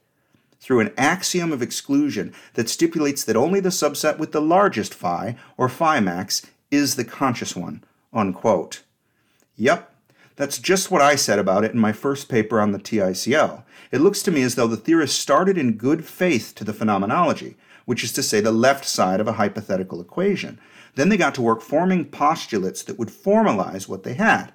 through 0.60 0.80
an 0.80 0.94
axiom 0.98 1.52
of 1.52 1.62
exclusion 1.62 2.34
that 2.54 2.70
stipulates 2.70 3.24
that 3.24 3.36
only 3.36 3.60
the 3.60 3.70
subset 3.70 4.18
with 4.18 4.32
the 4.32 4.42
largest 4.42 4.94
phi, 4.94 5.36
or 5.58 5.70
phi 5.70 6.00
max, 6.00 6.46
is 6.70 6.96
the 6.96 7.06
conscious 7.06 7.56
one. 7.56 7.84
Unquote. 8.14 8.84
Yep, 9.56 9.94
that's 10.36 10.58
just 10.58 10.90
what 10.90 11.02
I 11.02 11.16
said 11.16 11.38
about 11.38 11.66
it 11.66 11.74
in 11.74 11.80
my 11.80 11.92
first 11.92 12.30
paper 12.30 12.62
on 12.62 12.72
the 12.72 12.80
TICL. 12.80 13.64
It 13.92 14.00
looks 14.00 14.22
to 14.24 14.32
me 14.32 14.42
as 14.42 14.56
though 14.56 14.68
the 14.68 14.78
theorists 14.78 15.20
started 15.20 15.58
in 15.58 15.74
good 15.74 16.06
faith 16.06 16.54
to 16.56 16.64
the 16.64 16.74
phenomenology, 16.74 17.58
which 17.86 18.04
is 18.04 18.14
to 18.14 18.24
say 18.24 18.40
the 18.40 18.52
left 18.52 18.86
side 18.86 19.20
of 19.20 19.28
a 19.28 19.34
hypothetical 19.34 20.00
equation. 20.00 20.60
Then 20.96 21.10
they 21.10 21.18
got 21.18 21.36
to 21.36 21.42
work 21.42 21.62
forming 21.62 22.06
postulates 22.06 22.84
that 22.84 22.98
would 22.98 23.10
formalize 23.10 23.88
what 23.88 24.04
they 24.04 24.14
had. 24.14 24.54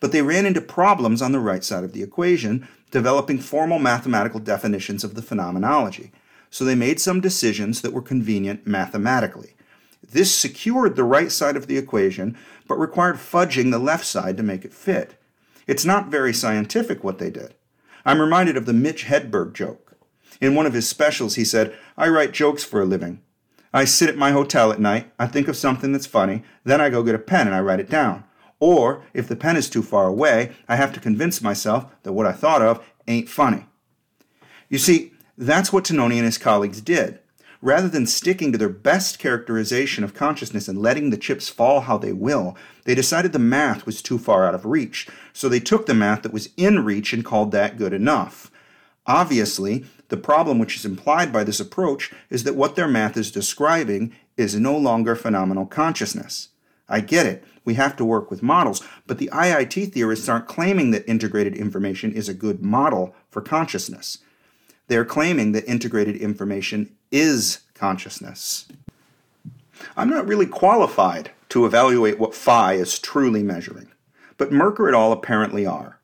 But 0.00 0.12
they 0.12 0.22
ran 0.22 0.46
into 0.46 0.60
problems 0.60 1.22
on 1.22 1.32
the 1.32 1.40
right 1.40 1.64
side 1.64 1.84
of 1.84 1.92
the 1.92 2.02
equation 2.02 2.68
developing 2.90 3.38
formal 3.38 3.78
mathematical 3.78 4.38
definitions 4.38 5.02
of 5.02 5.14
the 5.14 5.22
phenomenology. 5.22 6.12
So 6.50 6.64
they 6.64 6.76
made 6.76 7.00
some 7.00 7.20
decisions 7.20 7.82
that 7.82 7.92
were 7.92 8.02
convenient 8.02 8.66
mathematically. 8.66 9.54
This 10.08 10.32
secured 10.32 10.94
the 10.94 11.02
right 11.02 11.32
side 11.32 11.56
of 11.56 11.66
the 11.66 11.76
equation, 11.76 12.36
but 12.68 12.78
required 12.78 13.16
fudging 13.16 13.72
the 13.72 13.80
left 13.80 14.04
side 14.04 14.36
to 14.36 14.42
make 14.44 14.64
it 14.64 14.72
fit. 14.72 15.20
It's 15.66 15.84
not 15.84 16.08
very 16.08 16.32
scientific 16.32 17.02
what 17.02 17.18
they 17.18 17.30
did. 17.30 17.54
I'm 18.06 18.20
reminded 18.20 18.56
of 18.56 18.66
the 18.66 18.72
Mitch 18.72 19.06
Hedberg 19.06 19.54
joke. 19.54 19.96
In 20.40 20.54
one 20.54 20.66
of 20.66 20.74
his 20.74 20.88
specials, 20.88 21.34
he 21.34 21.44
said, 21.44 21.74
I 21.96 22.08
write 22.08 22.32
jokes 22.32 22.62
for 22.62 22.80
a 22.80 22.84
living. 22.84 23.20
I 23.72 23.86
sit 23.86 24.08
at 24.08 24.16
my 24.16 24.30
hotel 24.30 24.70
at 24.70 24.78
night, 24.78 25.10
I 25.18 25.26
think 25.26 25.48
of 25.48 25.56
something 25.56 25.90
that's 25.90 26.06
funny, 26.06 26.44
then 26.62 26.80
I 26.80 26.90
go 26.90 27.02
get 27.02 27.16
a 27.16 27.18
pen 27.18 27.48
and 27.48 27.56
I 27.56 27.60
write 27.60 27.80
it 27.80 27.90
down. 27.90 28.22
Or, 28.66 29.02
if 29.12 29.28
the 29.28 29.36
pen 29.36 29.58
is 29.58 29.68
too 29.68 29.82
far 29.82 30.06
away, 30.06 30.52
I 30.70 30.76
have 30.76 30.90
to 30.94 31.00
convince 31.00 31.42
myself 31.42 31.84
that 32.02 32.14
what 32.14 32.24
I 32.24 32.32
thought 32.32 32.62
of 32.62 32.82
ain't 33.06 33.28
funny. 33.28 33.66
You 34.70 34.78
see, 34.78 35.12
that's 35.36 35.70
what 35.70 35.84
Tononi 35.84 36.14
and 36.14 36.24
his 36.24 36.38
colleagues 36.38 36.80
did. 36.80 37.18
Rather 37.60 37.90
than 37.90 38.06
sticking 38.06 38.52
to 38.52 38.56
their 38.56 38.70
best 38.70 39.18
characterization 39.18 40.02
of 40.02 40.14
consciousness 40.14 40.66
and 40.66 40.80
letting 40.80 41.10
the 41.10 41.18
chips 41.18 41.50
fall 41.50 41.82
how 41.82 41.98
they 41.98 42.14
will, 42.14 42.56
they 42.84 42.94
decided 42.94 43.34
the 43.34 43.38
math 43.38 43.84
was 43.84 44.00
too 44.00 44.16
far 44.16 44.46
out 44.46 44.54
of 44.54 44.64
reach, 44.64 45.08
so 45.34 45.46
they 45.46 45.60
took 45.60 45.84
the 45.84 45.92
math 45.92 46.22
that 46.22 46.32
was 46.32 46.48
in 46.56 46.86
reach 46.86 47.12
and 47.12 47.22
called 47.22 47.52
that 47.52 47.76
good 47.76 47.92
enough. 47.92 48.50
Obviously, 49.06 49.84
the 50.08 50.16
problem 50.16 50.58
which 50.58 50.76
is 50.76 50.86
implied 50.86 51.30
by 51.30 51.44
this 51.44 51.60
approach 51.60 52.10
is 52.30 52.44
that 52.44 52.56
what 52.56 52.76
their 52.76 52.88
math 52.88 53.18
is 53.18 53.30
describing 53.30 54.14
is 54.38 54.58
no 54.58 54.74
longer 54.74 55.14
phenomenal 55.14 55.66
consciousness. 55.66 56.48
I 56.88 57.00
get 57.00 57.26
it. 57.26 57.44
We 57.64 57.74
have 57.74 57.96
to 57.96 58.04
work 58.04 58.30
with 58.30 58.42
models, 58.42 58.82
but 59.06 59.18
the 59.18 59.30
IIT 59.32 59.92
theorists 59.92 60.28
aren't 60.28 60.46
claiming 60.46 60.90
that 60.90 61.08
integrated 61.08 61.56
information 61.56 62.12
is 62.12 62.28
a 62.28 62.34
good 62.34 62.62
model 62.62 63.14
for 63.30 63.40
consciousness. 63.40 64.18
They're 64.88 65.04
claiming 65.04 65.52
that 65.52 65.64
integrated 65.66 66.16
information 66.16 66.94
is 67.10 67.60
consciousness. 67.74 68.66
I'm 69.96 70.10
not 70.10 70.26
really 70.26 70.46
qualified 70.46 71.30
to 71.50 71.64
evaluate 71.64 72.18
what 72.18 72.34
phi 72.34 72.74
is 72.74 72.98
truly 72.98 73.42
measuring, 73.42 73.88
but 74.36 74.52
Merker 74.52 74.88
et 74.88 74.94
al. 74.94 75.12
apparently 75.12 75.64
are. 75.64 76.00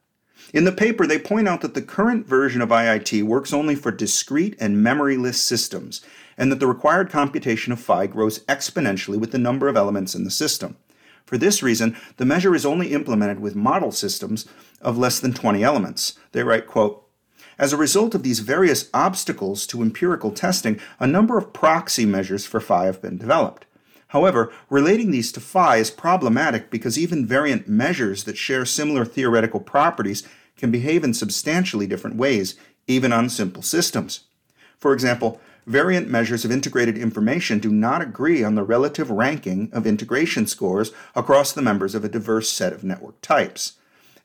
In 0.52 0.64
the 0.64 0.72
paper, 0.72 1.06
they 1.06 1.18
point 1.18 1.46
out 1.46 1.60
that 1.60 1.74
the 1.74 1.82
current 1.82 2.26
version 2.26 2.60
of 2.60 2.70
IIT 2.70 3.22
works 3.22 3.52
only 3.52 3.76
for 3.76 3.92
discrete 3.92 4.56
and 4.58 4.84
memoryless 4.84 5.36
systems, 5.36 6.00
and 6.36 6.50
that 6.50 6.58
the 6.58 6.66
required 6.66 7.08
computation 7.08 7.72
of 7.72 7.80
phi 7.80 8.06
grows 8.06 8.40
exponentially 8.40 9.18
with 9.18 9.30
the 9.30 9.38
number 9.38 9.68
of 9.68 9.76
elements 9.76 10.14
in 10.14 10.24
the 10.24 10.30
system. 10.30 10.76
For 11.24 11.38
this 11.38 11.62
reason, 11.62 11.96
the 12.16 12.24
measure 12.24 12.54
is 12.56 12.66
only 12.66 12.92
implemented 12.92 13.38
with 13.38 13.54
model 13.54 13.92
systems 13.92 14.48
of 14.80 14.98
less 14.98 15.20
than 15.20 15.32
20 15.32 15.62
elements. 15.62 16.18
They 16.32 16.42
write, 16.42 16.66
quote, 16.66 17.06
as 17.56 17.72
a 17.72 17.76
result 17.76 18.14
of 18.14 18.22
these 18.22 18.40
various 18.40 18.88
obstacles 18.94 19.66
to 19.66 19.82
empirical 19.82 20.32
testing, 20.32 20.80
a 20.98 21.06
number 21.06 21.36
of 21.36 21.52
proxy 21.52 22.06
measures 22.06 22.46
for 22.46 22.58
phi 22.58 22.86
have 22.86 23.02
been 23.02 23.18
developed. 23.18 23.66
However, 24.08 24.50
relating 24.70 25.10
these 25.12 25.30
to 25.32 25.40
phi 25.40 25.76
is 25.76 25.90
problematic 25.90 26.70
because 26.70 26.98
even 26.98 27.26
variant 27.26 27.68
measures 27.68 28.24
that 28.24 28.36
share 28.36 28.64
similar 28.64 29.04
theoretical 29.04 29.60
properties 29.60 30.26
can 30.60 30.70
behave 30.70 31.02
in 31.02 31.14
substantially 31.14 31.86
different 31.86 32.16
ways 32.16 32.54
even 32.86 33.12
on 33.12 33.28
simple 33.28 33.62
systems. 33.62 34.20
For 34.78 34.92
example, 34.92 35.40
variant 35.66 36.08
measures 36.08 36.44
of 36.44 36.50
integrated 36.50 36.96
information 36.96 37.58
do 37.58 37.70
not 37.70 38.02
agree 38.02 38.42
on 38.42 38.54
the 38.54 38.62
relative 38.62 39.10
ranking 39.10 39.70
of 39.72 39.86
integration 39.86 40.46
scores 40.46 40.92
across 41.14 41.52
the 41.52 41.62
members 41.62 41.94
of 41.94 42.04
a 42.04 42.08
diverse 42.08 42.48
set 42.48 42.72
of 42.72 42.84
network 42.84 43.20
types. 43.20 43.74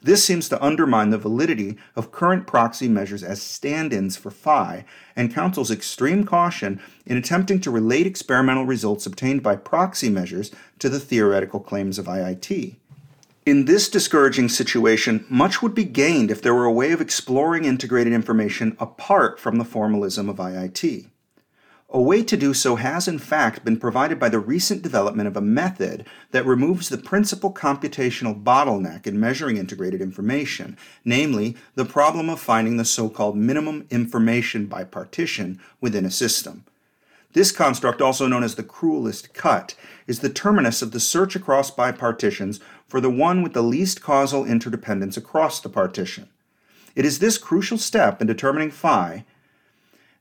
This 0.02 0.24
seems 0.24 0.48
to 0.50 0.64
undermine 0.64 1.10
the 1.10 1.18
validity 1.18 1.78
of 1.96 2.12
current 2.12 2.46
proxy 2.46 2.88
measures 2.88 3.24
as 3.24 3.42
stand 3.42 3.92
ins 3.92 4.16
for 4.16 4.30
phi 4.30 4.86
and 5.16 5.34
counsels 5.34 5.72
extreme 5.72 6.26
caution 6.26 6.80
in 7.08 7.18
attempting 7.18 7.60
to 7.62 7.72
relate 7.72 8.06
experimental 8.06 8.66
results 8.66 9.08
obtained 9.08 9.42
by 9.42 9.56
proxy 9.56 10.10
measures 10.10 10.52
to 10.78 10.90
the 10.90 11.00
theoretical 11.00 11.60
claims 11.60 11.98
of 11.98 12.06
IIT. 12.06 12.76
In 13.46 13.66
this 13.66 13.90
discouraging 13.90 14.50
situation, 14.50 15.24
much 15.30 15.62
would 15.62 15.76
be 15.76 15.84
gained 15.84 16.32
if 16.32 16.42
there 16.42 16.56
were 16.56 16.66
a 16.66 16.72
way 16.72 16.92
of 16.92 17.00
exploring 17.00 17.64
integrated 17.64 18.12
information 18.12 18.76
apart 18.80 19.40
from 19.40 19.60
the 19.60 19.64
formalism 19.64 20.30
of 20.30 20.38
IIT. 20.38 21.06
A 21.92 22.02
way 22.02 22.24
to 22.24 22.36
do 22.36 22.56
so 22.56 22.76
has, 22.78 23.08
in 23.08 23.20
fact, 23.20 23.64
been 23.64 23.78
provided 23.78 24.20
by 24.20 24.30
the 24.30 24.40
recent 24.40 24.82
development 24.82 25.28
of 25.28 25.38
a 25.38 25.42
method 25.42 26.08
that 26.32 26.44
removes 26.44 26.90
the 26.90 26.98
principal 26.98 27.54
computational 27.54 28.44
bottleneck 28.44 29.06
in 29.06 29.20
measuring 29.20 29.58
integrated 29.58 30.02
information, 30.02 30.76
namely, 31.06 31.56
the 31.76 31.86
problem 31.86 32.32
of 32.32 32.40
finding 32.40 32.78
the 32.78 32.84
so 32.84 33.10
called 33.10 33.38
minimum 33.38 33.86
information 33.92 34.68
bipartition 34.68 35.60
within 35.80 36.04
a 36.04 36.10
system. 36.10 36.66
This 37.36 37.52
construct, 37.52 38.02
also 38.02 38.28
known 38.28 38.46
as 38.46 38.56
the 38.56 38.64
cruelest 38.64 39.34
cut, 39.34 39.76
is 40.08 40.22
the 40.22 40.30
terminus 40.30 40.82
of 40.82 40.92
the 40.92 41.02
search 41.02 41.36
across 41.36 41.70
bipartitions 41.70 42.62
for 42.96 43.02
the 43.02 43.10
one 43.10 43.44
with 43.44 43.52
the 43.52 43.62
least 43.62 44.02
causal 44.02 44.46
interdependence 44.46 45.18
across 45.18 45.60
the 45.60 45.68
partition. 45.68 46.30
It 46.96 47.04
is 47.04 47.20
this 47.20 47.38
crucial 47.38 47.78
step 47.78 48.22
in 48.22 48.28
determining 48.28 48.72
phi 48.72 49.26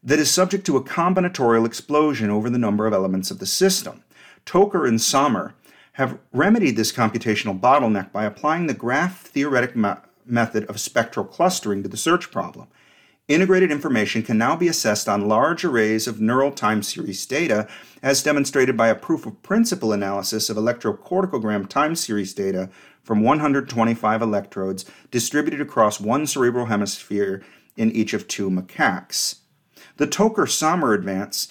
that 0.02 0.18
is 0.18 0.28
subject 0.28 0.66
to 0.66 0.76
a 0.76 0.82
combinatorial 0.82 1.66
explosion 1.66 2.30
over 2.30 2.50
the 2.50 2.58
number 2.58 2.84
of 2.88 2.92
elements 2.92 3.30
of 3.30 3.38
the 3.38 3.46
system. 3.46 4.02
Toker 4.44 4.88
and 4.88 5.00
Sommer 5.00 5.54
have 5.92 6.18
remedied 6.32 6.74
this 6.74 6.90
computational 6.90 7.60
bottleneck 7.60 8.10
by 8.10 8.24
applying 8.24 8.66
the 8.66 8.74
graph 8.74 9.20
theoretic 9.20 9.76
me- 9.76 9.92
method 10.26 10.64
of 10.64 10.80
spectral 10.80 11.24
clustering 11.24 11.84
to 11.84 11.88
the 11.88 11.96
search 11.96 12.32
problem. 12.32 12.66
Integrated 13.26 13.72
information 13.72 14.22
can 14.22 14.36
now 14.36 14.54
be 14.54 14.68
assessed 14.68 15.08
on 15.08 15.28
large 15.28 15.64
arrays 15.64 16.06
of 16.06 16.20
neural 16.20 16.52
time 16.52 16.82
series 16.82 17.24
data, 17.24 17.66
as 18.02 18.22
demonstrated 18.22 18.76
by 18.76 18.88
a 18.88 18.94
proof 18.94 19.24
of 19.24 19.42
principle 19.42 19.94
analysis 19.94 20.50
of 20.50 20.58
electrocorticogram 20.58 21.66
time 21.66 21.96
series 21.96 22.34
data 22.34 22.68
from 23.02 23.22
125 23.22 24.20
electrodes 24.20 24.84
distributed 25.10 25.62
across 25.62 25.98
one 25.98 26.26
cerebral 26.26 26.66
hemisphere 26.66 27.42
in 27.78 27.90
each 27.92 28.12
of 28.12 28.28
two 28.28 28.50
macaques. 28.50 29.36
The 29.96 30.06
Toker 30.06 30.46
Sommer 30.46 30.92
advance 30.92 31.50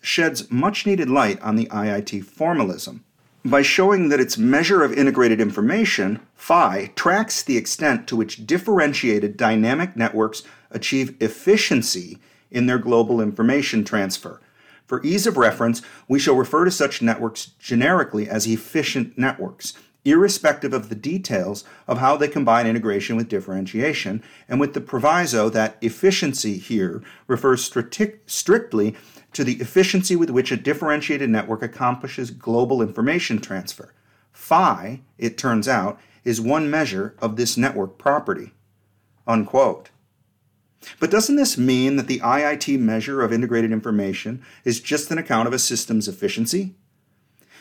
sheds 0.00 0.50
much 0.50 0.84
needed 0.84 1.08
light 1.08 1.40
on 1.42 1.54
the 1.54 1.66
IIT 1.66 2.24
formalism 2.24 3.04
by 3.44 3.62
showing 3.62 4.08
that 4.08 4.20
its 4.20 4.36
measure 4.36 4.82
of 4.82 4.92
integrated 4.92 5.40
information, 5.40 6.18
phi, 6.34 6.90
tracks 6.96 7.40
the 7.40 7.56
extent 7.56 8.08
to 8.08 8.16
which 8.16 8.46
differentiated 8.46 9.36
dynamic 9.36 9.96
networks 9.96 10.42
achieve 10.70 11.16
efficiency 11.20 12.18
in 12.50 12.66
their 12.66 12.78
global 12.78 13.20
information 13.20 13.84
transfer. 13.84 14.40
For 14.86 15.04
ease 15.04 15.26
of 15.26 15.36
reference, 15.36 15.82
we 16.08 16.18
shall 16.18 16.34
refer 16.34 16.64
to 16.64 16.70
such 16.70 17.02
networks 17.02 17.46
generically 17.58 18.28
as 18.28 18.46
efficient 18.46 19.18
networks, 19.18 19.74
irrespective 20.04 20.72
of 20.72 20.88
the 20.88 20.94
details 20.94 21.64
of 21.86 21.98
how 21.98 22.16
they 22.16 22.28
combine 22.28 22.66
integration 22.66 23.14
with 23.14 23.28
differentiation, 23.28 24.22
and 24.48 24.58
with 24.58 24.72
the 24.72 24.80
proviso 24.80 25.50
that 25.50 25.76
efficiency 25.82 26.56
here 26.56 27.02
refers 27.26 27.62
strictly 27.62 28.96
to 29.34 29.44
the 29.44 29.60
efficiency 29.60 30.16
with 30.16 30.30
which 30.30 30.50
a 30.50 30.56
differentiated 30.56 31.28
network 31.28 31.62
accomplishes 31.62 32.30
global 32.30 32.80
information 32.80 33.38
transfer. 33.38 33.92
Phi, 34.32 35.02
it 35.18 35.36
turns 35.36 35.68
out, 35.68 36.00
is 36.24 36.40
one 36.40 36.70
measure 36.70 37.14
of 37.18 37.36
this 37.36 37.58
network 37.58 37.98
property. 37.98 38.52
Unquote. 39.26 39.90
But 41.00 41.10
doesn't 41.10 41.36
this 41.36 41.58
mean 41.58 41.96
that 41.96 42.06
the 42.06 42.20
IIT 42.20 42.78
measure 42.78 43.22
of 43.22 43.32
integrated 43.32 43.72
information 43.72 44.42
is 44.64 44.80
just 44.80 45.10
an 45.10 45.18
account 45.18 45.48
of 45.48 45.54
a 45.54 45.58
system's 45.58 46.08
efficiency? 46.08 46.74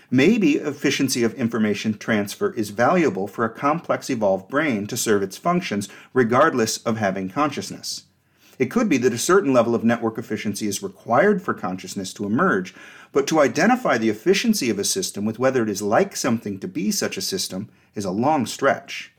Maybe 0.09 0.55
efficiency 0.55 1.23
of 1.23 1.33
information 1.33 1.97
transfer 1.97 2.53
is 2.53 2.69
valuable 2.69 3.27
for 3.27 3.43
a 3.43 3.49
complex 3.49 4.09
evolved 4.09 4.47
brain 4.47 4.87
to 4.87 4.95
serve 4.95 5.21
its 5.21 5.37
functions 5.37 5.89
regardless 6.13 6.77
of 6.77 6.97
having 6.97 7.29
consciousness. 7.29 8.03
It 8.57 8.71
could 8.71 8.89
be 8.89 8.97
that 8.99 9.13
a 9.13 9.17
certain 9.17 9.53
level 9.53 9.75
of 9.75 9.83
network 9.83 10.17
efficiency 10.17 10.67
is 10.67 10.81
required 10.81 11.41
for 11.41 11.53
consciousness 11.53 12.13
to 12.13 12.25
emerge, 12.25 12.73
but 13.11 13.27
to 13.27 13.39
identify 13.39 13.97
the 13.97 14.09
efficiency 14.09 14.69
of 14.69 14.79
a 14.79 14.83
system 14.83 15.25
with 15.25 15.39
whether 15.39 15.61
it 15.61 15.69
is 15.69 15.81
like 15.81 16.15
something 16.15 16.59
to 16.59 16.67
be 16.67 16.89
such 16.89 17.17
a 17.17 17.21
system 17.21 17.69
is 17.93 18.05
a 18.05 18.11
long 18.11 18.45
stretch. 18.45 19.13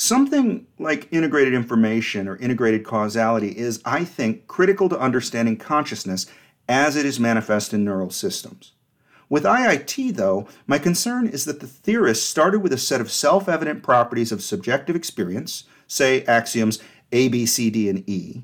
Something 0.00 0.68
like 0.78 1.08
integrated 1.10 1.54
information 1.54 2.28
or 2.28 2.36
integrated 2.36 2.84
causality 2.84 3.58
is, 3.58 3.82
I 3.84 4.04
think, 4.04 4.46
critical 4.46 4.88
to 4.90 4.98
understanding 4.98 5.56
consciousness 5.56 6.26
as 6.68 6.94
it 6.94 7.04
is 7.04 7.18
manifest 7.18 7.74
in 7.74 7.84
neural 7.84 8.10
systems. 8.10 8.74
With 9.28 9.42
IIT, 9.42 10.14
though, 10.14 10.46
my 10.68 10.78
concern 10.78 11.26
is 11.26 11.44
that 11.46 11.58
the 11.58 11.66
theorists 11.66 12.24
started 12.24 12.60
with 12.60 12.72
a 12.72 12.78
set 12.78 13.00
of 13.00 13.10
self 13.10 13.48
evident 13.48 13.82
properties 13.82 14.30
of 14.30 14.40
subjective 14.40 14.94
experience, 14.94 15.64
say 15.88 16.22
axioms 16.26 16.78
A, 17.10 17.26
B, 17.26 17.44
C, 17.44 17.68
D, 17.68 17.88
and 17.88 18.08
E. 18.08 18.42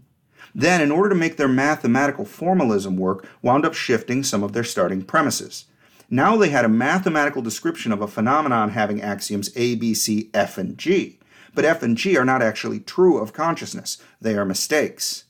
Then, 0.57 0.81
in 0.81 0.91
order 0.91 1.11
to 1.11 1.15
make 1.15 1.37
their 1.37 1.47
mathematical 1.47 2.25
formalism 2.25 2.97
work, 2.97 3.29
wound 3.43 3.65
up 3.65 3.75
shifting 3.75 4.25
some 4.25 4.43
of 4.43 4.55
their 4.55 4.65
starting 4.65 5.03
premises. 5.03 5.67
Now 6.11 6.37
they 6.37 6.49
had 6.49 6.65
a 6.65 6.69
mathematical 6.69 7.43
description 7.43 7.93
of 7.93 8.03
a 8.03 8.09
phenomenon 8.09 8.71
having 8.71 9.01
axioms 9.01 9.51
A, 9.55 9.77
B, 9.77 9.95
C, 9.95 10.31
F, 10.35 10.59
and 10.59 10.77
G. 10.77 11.21
But 11.55 11.65
F 11.65 11.83
and 11.83 11.97
G 11.97 12.17
are 12.17 12.25
not 12.25 12.43
actually 12.43 12.81
true 12.81 13.19
of 13.19 13.33
consciousness, 13.33 13.99
they 14.21 14.37
are 14.37 14.45
mistakes. 14.45 15.25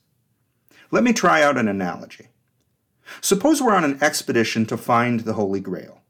Let 0.91 1.05
me 1.05 1.13
try 1.13 1.43
out 1.43 1.59
an 1.59 1.69
analogy. 1.69 2.29
Suppose 3.21 3.61
we're 3.61 3.75
on 3.75 3.85
an 3.85 3.99
expedition 4.03 4.67
to 4.67 4.77
find 4.77 5.21
the 5.21 5.35
Holy 5.35 5.61
Grail. 5.61 6.01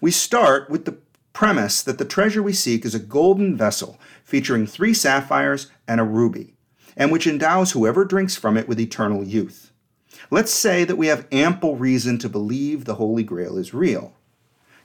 We 0.00 0.10
start 0.10 0.68
with 0.68 0.84
the 0.84 0.98
premise 1.32 1.82
that 1.82 1.98
the 1.98 2.04
treasure 2.04 2.42
we 2.42 2.52
seek 2.52 2.84
is 2.84 2.94
a 2.94 2.98
golden 2.98 3.56
vessel 3.56 3.98
featuring 4.22 4.66
three 4.66 4.94
sapphires 4.94 5.70
and 5.88 6.00
a 6.00 6.04
ruby, 6.04 6.54
and 6.96 7.10
which 7.10 7.26
endows 7.26 7.72
whoever 7.72 8.04
drinks 8.04 8.36
from 8.36 8.56
it 8.56 8.68
with 8.68 8.80
eternal 8.80 9.24
youth. 9.24 9.72
Let's 10.30 10.52
say 10.52 10.84
that 10.84 10.96
we 10.96 11.08
have 11.08 11.26
ample 11.32 11.76
reason 11.76 12.18
to 12.18 12.28
believe 12.28 12.84
the 12.84 12.94
Holy 12.94 13.22
Grail 13.22 13.56
is 13.58 13.74
real. 13.74 14.14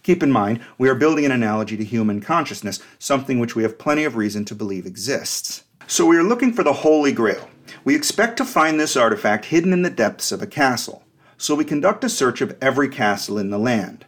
Keep 0.03 0.23
in 0.23 0.31
mind, 0.31 0.61
we 0.77 0.89
are 0.89 0.95
building 0.95 1.25
an 1.25 1.31
analogy 1.31 1.77
to 1.77 1.83
human 1.83 2.21
consciousness, 2.21 2.79
something 2.97 3.39
which 3.39 3.55
we 3.55 3.63
have 3.63 3.77
plenty 3.77 4.03
of 4.03 4.15
reason 4.15 4.45
to 4.45 4.55
believe 4.55 4.85
exists. 4.85 5.63
So 5.87 6.05
we 6.05 6.17
are 6.17 6.23
looking 6.23 6.53
for 6.53 6.63
the 6.63 6.73
Holy 6.73 7.11
Grail. 7.11 7.49
We 7.83 7.95
expect 7.95 8.37
to 8.37 8.45
find 8.45 8.79
this 8.79 8.95
artifact 8.95 9.45
hidden 9.45 9.73
in 9.73 9.81
the 9.81 9.89
depths 9.89 10.31
of 10.31 10.41
a 10.41 10.47
castle 10.47 11.03
so 11.39 11.55
we 11.55 11.63
conduct 11.63 12.03
a 12.03 12.09
search 12.09 12.41
of 12.41 12.55
every 12.61 12.89
castle 12.89 13.39
in 13.39 13.49
the 13.49 13.57
land. 13.57 14.05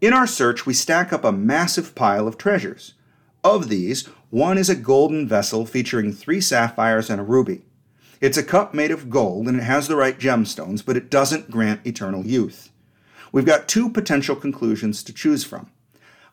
In 0.00 0.14
our 0.14 0.26
search, 0.26 0.64
we 0.64 0.72
stack 0.72 1.12
up 1.12 1.22
a 1.22 1.30
massive 1.30 1.94
pile 1.94 2.26
of 2.26 2.38
treasures. 2.38 2.94
Of 3.44 3.68
these, 3.68 4.06
one 4.30 4.56
is 4.56 4.70
a 4.70 4.74
golden 4.74 5.28
vessel 5.28 5.66
featuring 5.66 6.12
three 6.12 6.40
sapphires 6.40 7.10
and 7.10 7.20
a 7.20 7.24
ruby. 7.24 7.62
It's 8.22 8.38
a 8.38 8.42
cup 8.42 8.72
made 8.72 8.90
of 8.90 9.10
gold 9.10 9.46
and 9.46 9.58
it 9.58 9.64
has 9.64 9.86
the 9.86 9.96
right 9.96 10.18
gemstones, 10.18 10.84
but 10.84 10.96
it 10.96 11.10
doesn't 11.10 11.50
grant 11.50 11.86
eternal 11.86 12.26
youth. 12.26 12.70
We've 13.32 13.44
got 13.44 13.68
two 13.68 13.88
potential 13.88 14.36
conclusions 14.36 15.02
to 15.02 15.12
choose 15.12 15.44
from. 15.44 15.70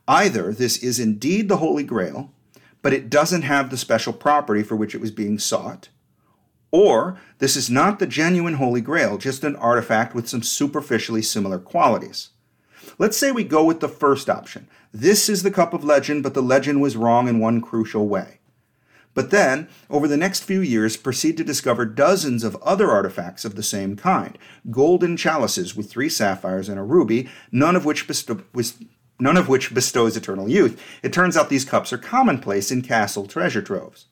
Either 0.08 0.54
this 0.54 0.78
is 0.78 1.00
indeed 1.00 1.50
the 1.50 1.58
Holy 1.58 1.84
Grail, 1.84 2.32
but 2.82 2.94
it 2.94 3.10
doesn't 3.10 3.44
have 3.44 3.70
the 3.70 3.78
special 3.78 4.14
property 4.14 4.64
for 4.64 4.76
which 4.76 4.94
it 4.94 5.02
was 5.02 5.12
being 5.12 5.40
sought, 5.40 5.90
or 6.72 7.20
this 7.38 7.56
is 7.56 7.70
not 7.70 8.00
the 8.00 8.08
genuine 8.08 8.56
Holy 8.56 8.82
Grail, 8.82 9.18
just 9.18 9.44
an 9.44 9.56
artifact 9.56 10.16
with 10.16 10.28
some 10.28 10.42
superficially 10.42 11.22
similar 11.22 11.60
qualities. 11.60 12.30
Let's 12.98 13.16
say 13.16 13.32
we 13.32 13.44
go 13.44 13.64
with 13.64 13.80
the 13.80 13.88
first 13.88 14.30
option. 14.30 14.68
This 14.92 15.30
is 15.30 15.44
the 15.44 15.52
cup 15.52 15.74
of 15.74 15.84
legend, 15.84 16.24
but 16.24 16.34
the 16.34 16.42
legend 16.42 16.82
was 16.82 16.98
wrong 16.98 17.28
in 17.28 17.40
one 17.40 17.62
crucial 17.62 18.08
way. 18.08 18.40
But 19.14 19.30
then, 19.30 19.68
over 19.90 20.08
the 20.08 20.18
next 20.18 20.44
few 20.44 20.62
years, 20.62 20.98
proceed 20.98 21.38
to 21.38 21.44
discover 21.44 21.86
dozens 21.86 22.44
of 22.44 22.56
other 22.58 22.90
artifacts 22.90 23.46
of 23.46 23.56
the 23.56 23.64
same 23.64 23.96
kind 23.96 24.38
golden 24.72 25.18
chalices 25.18 25.76
with 25.76 25.90
three 25.90 26.10
sapphires 26.10 26.70
and 26.70 26.80
a 26.80 26.84
ruby, 26.84 27.30
none 27.52 27.76
of 27.76 27.86
which, 27.86 28.08
bestow, 28.08 28.42
none 29.20 29.38
of 29.38 29.48
which 29.48 29.74
bestows 29.74 30.18
eternal 30.18 30.50
youth. 30.50 30.82
It 31.04 31.14
turns 31.14 31.38
out 31.38 31.50
these 31.50 31.66
cups 31.66 31.94
are 31.94 31.98
commonplace 31.98 32.72
in 32.72 32.82
castle 32.82 33.28
treasure 33.28 33.62
troves. 33.62 34.06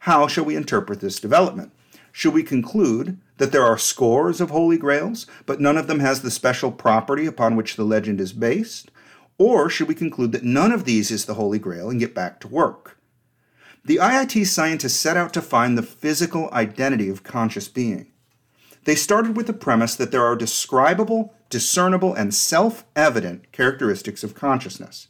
How 0.00 0.26
shall 0.26 0.44
we 0.44 0.56
interpret 0.56 1.00
this 1.00 1.20
development? 1.20 1.72
Should 2.12 2.34
we 2.34 2.42
conclude 2.42 3.18
that 3.36 3.52
there 3.52 3.64
are 3.64 3.78
scores 3.78 4.40
of 4.40 4.50
holy 4.50 4.78
grails, 4.78 5.26
but 5.46 5.60
none 5.60 5.76
of 5.76 5.86
them 5.86 6.00
has 6.00 6.22
the 6.22 6.30
special 6.30 6.72
property 6.72 7.26
upon 7.26 7.54
which 7.54 7.76
the 7.76 7.84
legend 7.84 8.20
is 8.20 8.32
based? 8.32 8.90
Or 9.38 9.70
should 9.70 9.86
we 9.86 9.94
conclude 9.94 10.32
that 10.32 10.42
none 10.42 10.72
of 10.72 10.84
these 10.84 11.12
is 11.12 11.26
the 11.26 11.34
holy 11.34 11.60
grail 11.60 11.90
and 11.90 12.00
get 12.00 12.14
back 12.14 12.40
to 12.40 12.48
work? 12.48 12.97
The 13.88 13.96
IIT 13.96 14.46
scientists 14.48 14.98
set 15.00 15.16
out 15.16 15.32
to 15.32 15.40
find 15.40 15.78
the 15.78 15.82
physical 15.82 16.50
identity 16.52 17.08
of 17.08 17.22
conscious 17.22 17.68
being. 17.68 18.08
They 18.84 18.94
started 18.94 19.34
with 19.34 19.46
the 19.46 19.54
premise 19.54 19.96
that 19.96 20.10
there 20.10 20.26
are 20.26 20.36
describable, 20.36 21.32
discernible, 21.48 22.12
and 22.12 22.34
self 22.34 22.84
evident 22.94 23.50
characteristics 23.50 24.22
of 24.22 24.34
consciousness. 24.34 25.08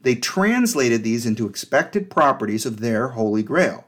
They 0.00 0.16
translated 0.16 1.04
these 1.04 1.24
into 1.24 1.46
expected 1.46 2.10
properties 2.10 2.66
of 2.66 2.80
their 2.80 3.10
Holy 3.10 3.44
Grail. 3.44 3.84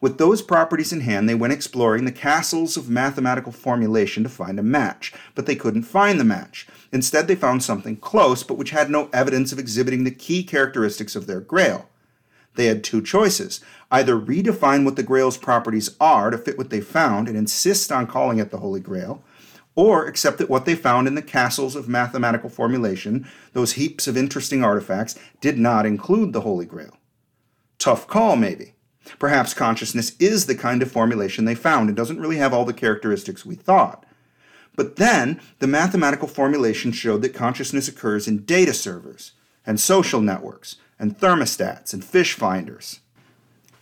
With 0.00 0.18
those 0.18 0.42
properties 0.42 0.92
in 0.92 1.00
hand, 1.00 1.28
they 1.28 1.34
went 1.34 1.52
exploring 1.52 2.04
the 2.04 2.12
castles 2.12 2.76
of 2.76 2.88
mathematical 2.88 3.50
formulation 3.50 4.22
to 4.22 4.28
find 4.28 4.60
a 4.60 4.62
match, 4.62 5.12
but 5.34 5.46
they 5.46 5.56
couldn't 5.56 5.82
find 5.82 6.20
the 6.20 6.24
match. 6.24 6.68
Instead, 6.92 7.26
they 7.26 7.34
found 7.34 7.64
something 7.64 7.96
close, 7.96 8.44
but 8.44 8.58
which 8.58 8.70
had 8.70 8.90
no 8.90 9.10
evidence 9.12 9.50
of 9.50 9.58
exhibiting 9.58 10.04
the 10.04 10.12
key 10.12 10.44
characteristics 10.44 11.16
of 11.16 11.26
their 11.26 11.40
Grail. 11.40 11.88
They 12.56 12.66
had 12.66 12.82
two 12.82 13.02
choices 13.02 13.60
either 13.90 14.18
redefine 14.18 14.84
what 14.84 14.96
the 14.96 15.02
Grail's 15.04 15.36
properties 15.36 15.94
are 16.00 16.30
to 16.30 16.38
fit 16.38 16.58
what 16.58 16.70
they 16.70 16.80
found 16.80 17.28
and 17.28 17.36
insist 17.36 17.92
on 17.92 18.06
calling 18.08 18.38
it 18.38 18.50
the 18.50 18.58
Holy 18.58 18.80
Grail, 18.80 19.22
or 19.76 20.06
accept 20.06 20.38
that 20.38 20.50
what 20.50 20.64
they 20.64 20.74
found 20.74 21.06
in 21.06 21.14
the 21.14 21.22
castles 21.22 21.76
of 21.76 21.88
mathematical 21.88 22.50
formulation, 22.50 23.28
those 23.52 23.74
heaps 23.74 24.08
of 24.08 24.16
interesting 24.16 24.64
artifacts, 24.64 25.16
did 25.40 25.56
not 25.56 25.86
include 25.86 26.32
the 26.32 26.40
Holy 26.40 26.66
Grail. 26.66 26.96
Tough 27.78 28.08
call, 28.08 28.34
maybe. 28.34 28.74
Perhaps 29.20 29.54
consciousness 29.54 30.16
is 30.18 30.46
the 30.46 30.56
kind 30.56 30.82
of 30.82 30.90
formulation 30.90 31.44
they 31.44 31.54
found 31.54 31.88
and 31.88 31.96
doesn't 31.96 32.20
really 32.20 32.38
have 32.38 32.52
all 32.52 32.64
the 32.64 32.72
characteristics 32.72 33.46
we 33.46 33.54
thought. 33.54 34.04
But 34.74 34.96
then, 34.96 35.40
the 35.60 35.68
mathematical 35.68 36.26
formulation 36.26 36.90
showed 36.90 37.22
that 37.22 37.34
consciousness 37.34 37.86
occurs 37.86 38.26
in 38.26 38.44
data 38.44 38.74
servers, 38.74 39.32
and 39.64 39.80
social 39.80 40.20
networks, 40.20 40.76
and 40.98 41.18
thermostats, 41.18 41.92
and 41.92 42.04
fish 42.04 42.34
finders. 42.34 43.00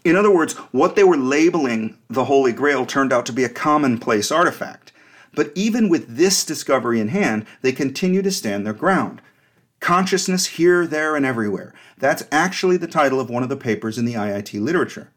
In 0.05 0.17
other 0.17 0.31
words, 0.31 0.53
what 0.73 0.97
they 0.97 1.05
were 1.05 1.17
labeling 1.17 1.97
the 2.09 2.27
Holy 2.27 2.53
Grail 2.53 2.85
turned 2.85 3.13
out 3.13 3.25
to 3.27 3.33
be 3.33 3.45
a 3.45 3.49
commonplace 3.49 4.31
artifact. 4.31 4.93
But 5.35 5.51
even 5.55 5.89
with 5.89 6.17
this 6.17 6.45
discovery 6.45 7.01
in 7.01 7.09
hand, 7.09 7.47
they 7.63 7.73
continue 7.73 8.23
to 8.23 8.31
stand 8.31 8.67
their 8.67 8.73
ground. 8.73 9.23
Consciousness 9.81 10.47
here, 10.47 10.87
there, 10.87 11.17
and 11.17 11.27
everywhere. 11.27 11.75
That's 11.99 12.25
actually 12.31 12.77
the 12.77 12.87
title 12.87 13.19
of 13.19 13.31
one 13.31 13.43
of 13.43 13.49
the 13.49 13.57
papers 13.57 13.99
in 13.99 14.05
the 14.05 14.15
IIT 14.15 14.61
literature. 14.61 15.11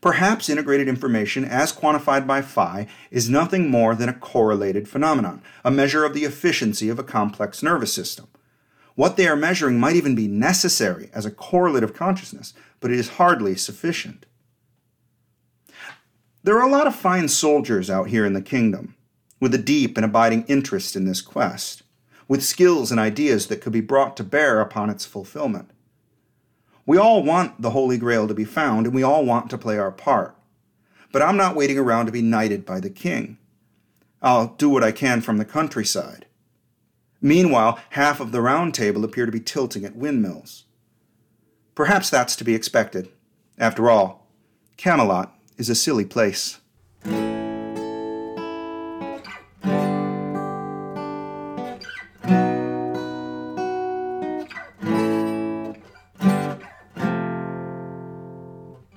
Perhaps 0.00 0.48
integrated 0.48 0.88
information, 0.88 1.44
as 1.44 1.72
quantified 1.72 2.26
by 2.26 2.42
phi, 2.42 2.86
is 3.10 3.30
nothing 3.30 3.70
more 3.70 3.94
than 3.94 4.08
a 4.08 4.14
correlated 4.14 4.88
phenomenon, 4.88 5.42
a 5.64 5.70
measure 5.70 6.04
of 6.04 6.14
the 6.14 6.24
efficiency 6.24 6.88
of 6.88 6.98
a 6.98 7.04
complex 7.04 7.62
nervous 7.62 7.92
system. 7.92 8.26
What 8.96 9.16
they 9.16 9.28
are 9.28 9.36
measuring 9.36 9.78
might 9.78 9.94
even 9.94 10.14
be 10.14 10.26
necessary 10.26 11.10
as 11.12 11.26
a 11.26 11.30
correlate 11.30 11.84
of 11.84 11.94
consciousness, 11.94 12.54
but 12.80 12.90
it 12.90 12.98
is 12.98 13.10
hardly 13.10 13.54
sufficient. 13.54 14.24
There 16.42 16.58
are 16.58 16.66
a 16.66 16.70
lot 16.70 16.86
of 16.86 16.96
fine 16.96 17.28
soldiers 17.28 17.90
out 17.90 18.08
here 18.08 18.24
in 18.24 18.32
the 18.32 18.40
kingdom, 18.40 18.96
with 19.38 19.54
a 19.54 19.58
deep 19.58 19.98
and 19.98 20.04
abiding 20.04 20.44
interest 20.44 20.96
in 20.96 21.04
this 21.04 21.20
quest, 21.20 21.82
with 22.26 22.42
skills 22.42 22.90
and 22.90 22.98
ideas 22.98 23.48
that 23.48 23.60
could 23.60 23.72
be 23.72 23.82
brought 23.82 24.16
to 24.16 24.24
bear 24.24 24.60
upon 24.60 24.88
its 24.88 25.04
fulfillment. 25.04 25.70
We 26.86 26.96
all 26.96 27.22
want 27.22 27.60
the 27.60 27.70
Holy 27.70 27.98
Grail 27.98 28.26
to 28.28 28.34
be 28.34 28.44
found, 28.44 28.86
and 28.86 28.94
we 28.94 29.02
all 29.02 29.26
want 29.26 29.50
to 29.50 29.58
play 29.58 29.76
our 29.76 29.92
part. 29.92 30.36
But 31.12 31.20
I'm 31.20 31.36
not 31.36 31.56
waiting 31.56 31.78
around 31.78 32.06
to 32.06 32.12
be 32.12 32.22
knighted 32.22 32.64
by 32.64 32.80
the 32.80 32.90
king. 32.90 33.36
I'll 34.22 34.54
do 34.56 34.70
what 34.70 34.84
I 34.84 34.92
can 34.92 35.20
from 35.20 35.36
the 35.36 35.44
countryside. 35.44 36.25
Meanwhile, 37.20 37.78
half 37.90 38.20
of 38.20 38.32
the 38.32 38.40
round 38.40 38.74
table 38.74 39.04
appear 39.04 39.26
to 39.26 39.32
be 39.32 39.40
tilting 39.40 39.84
at 39.84 39.96
windmills. 39.96 40.64
Perhaps 41.74 42.10
that's 42.10 42.36
to 42.36 42.44
be 42.44 42.54
expected. 42.54 43.08
After 43.58 43.90
all, 43.90 44.26
Camelot 44.76 45.34
is 45.56 45.68
a 45.68 45.74
silly 45.74 46.04
place. 46.04 46.60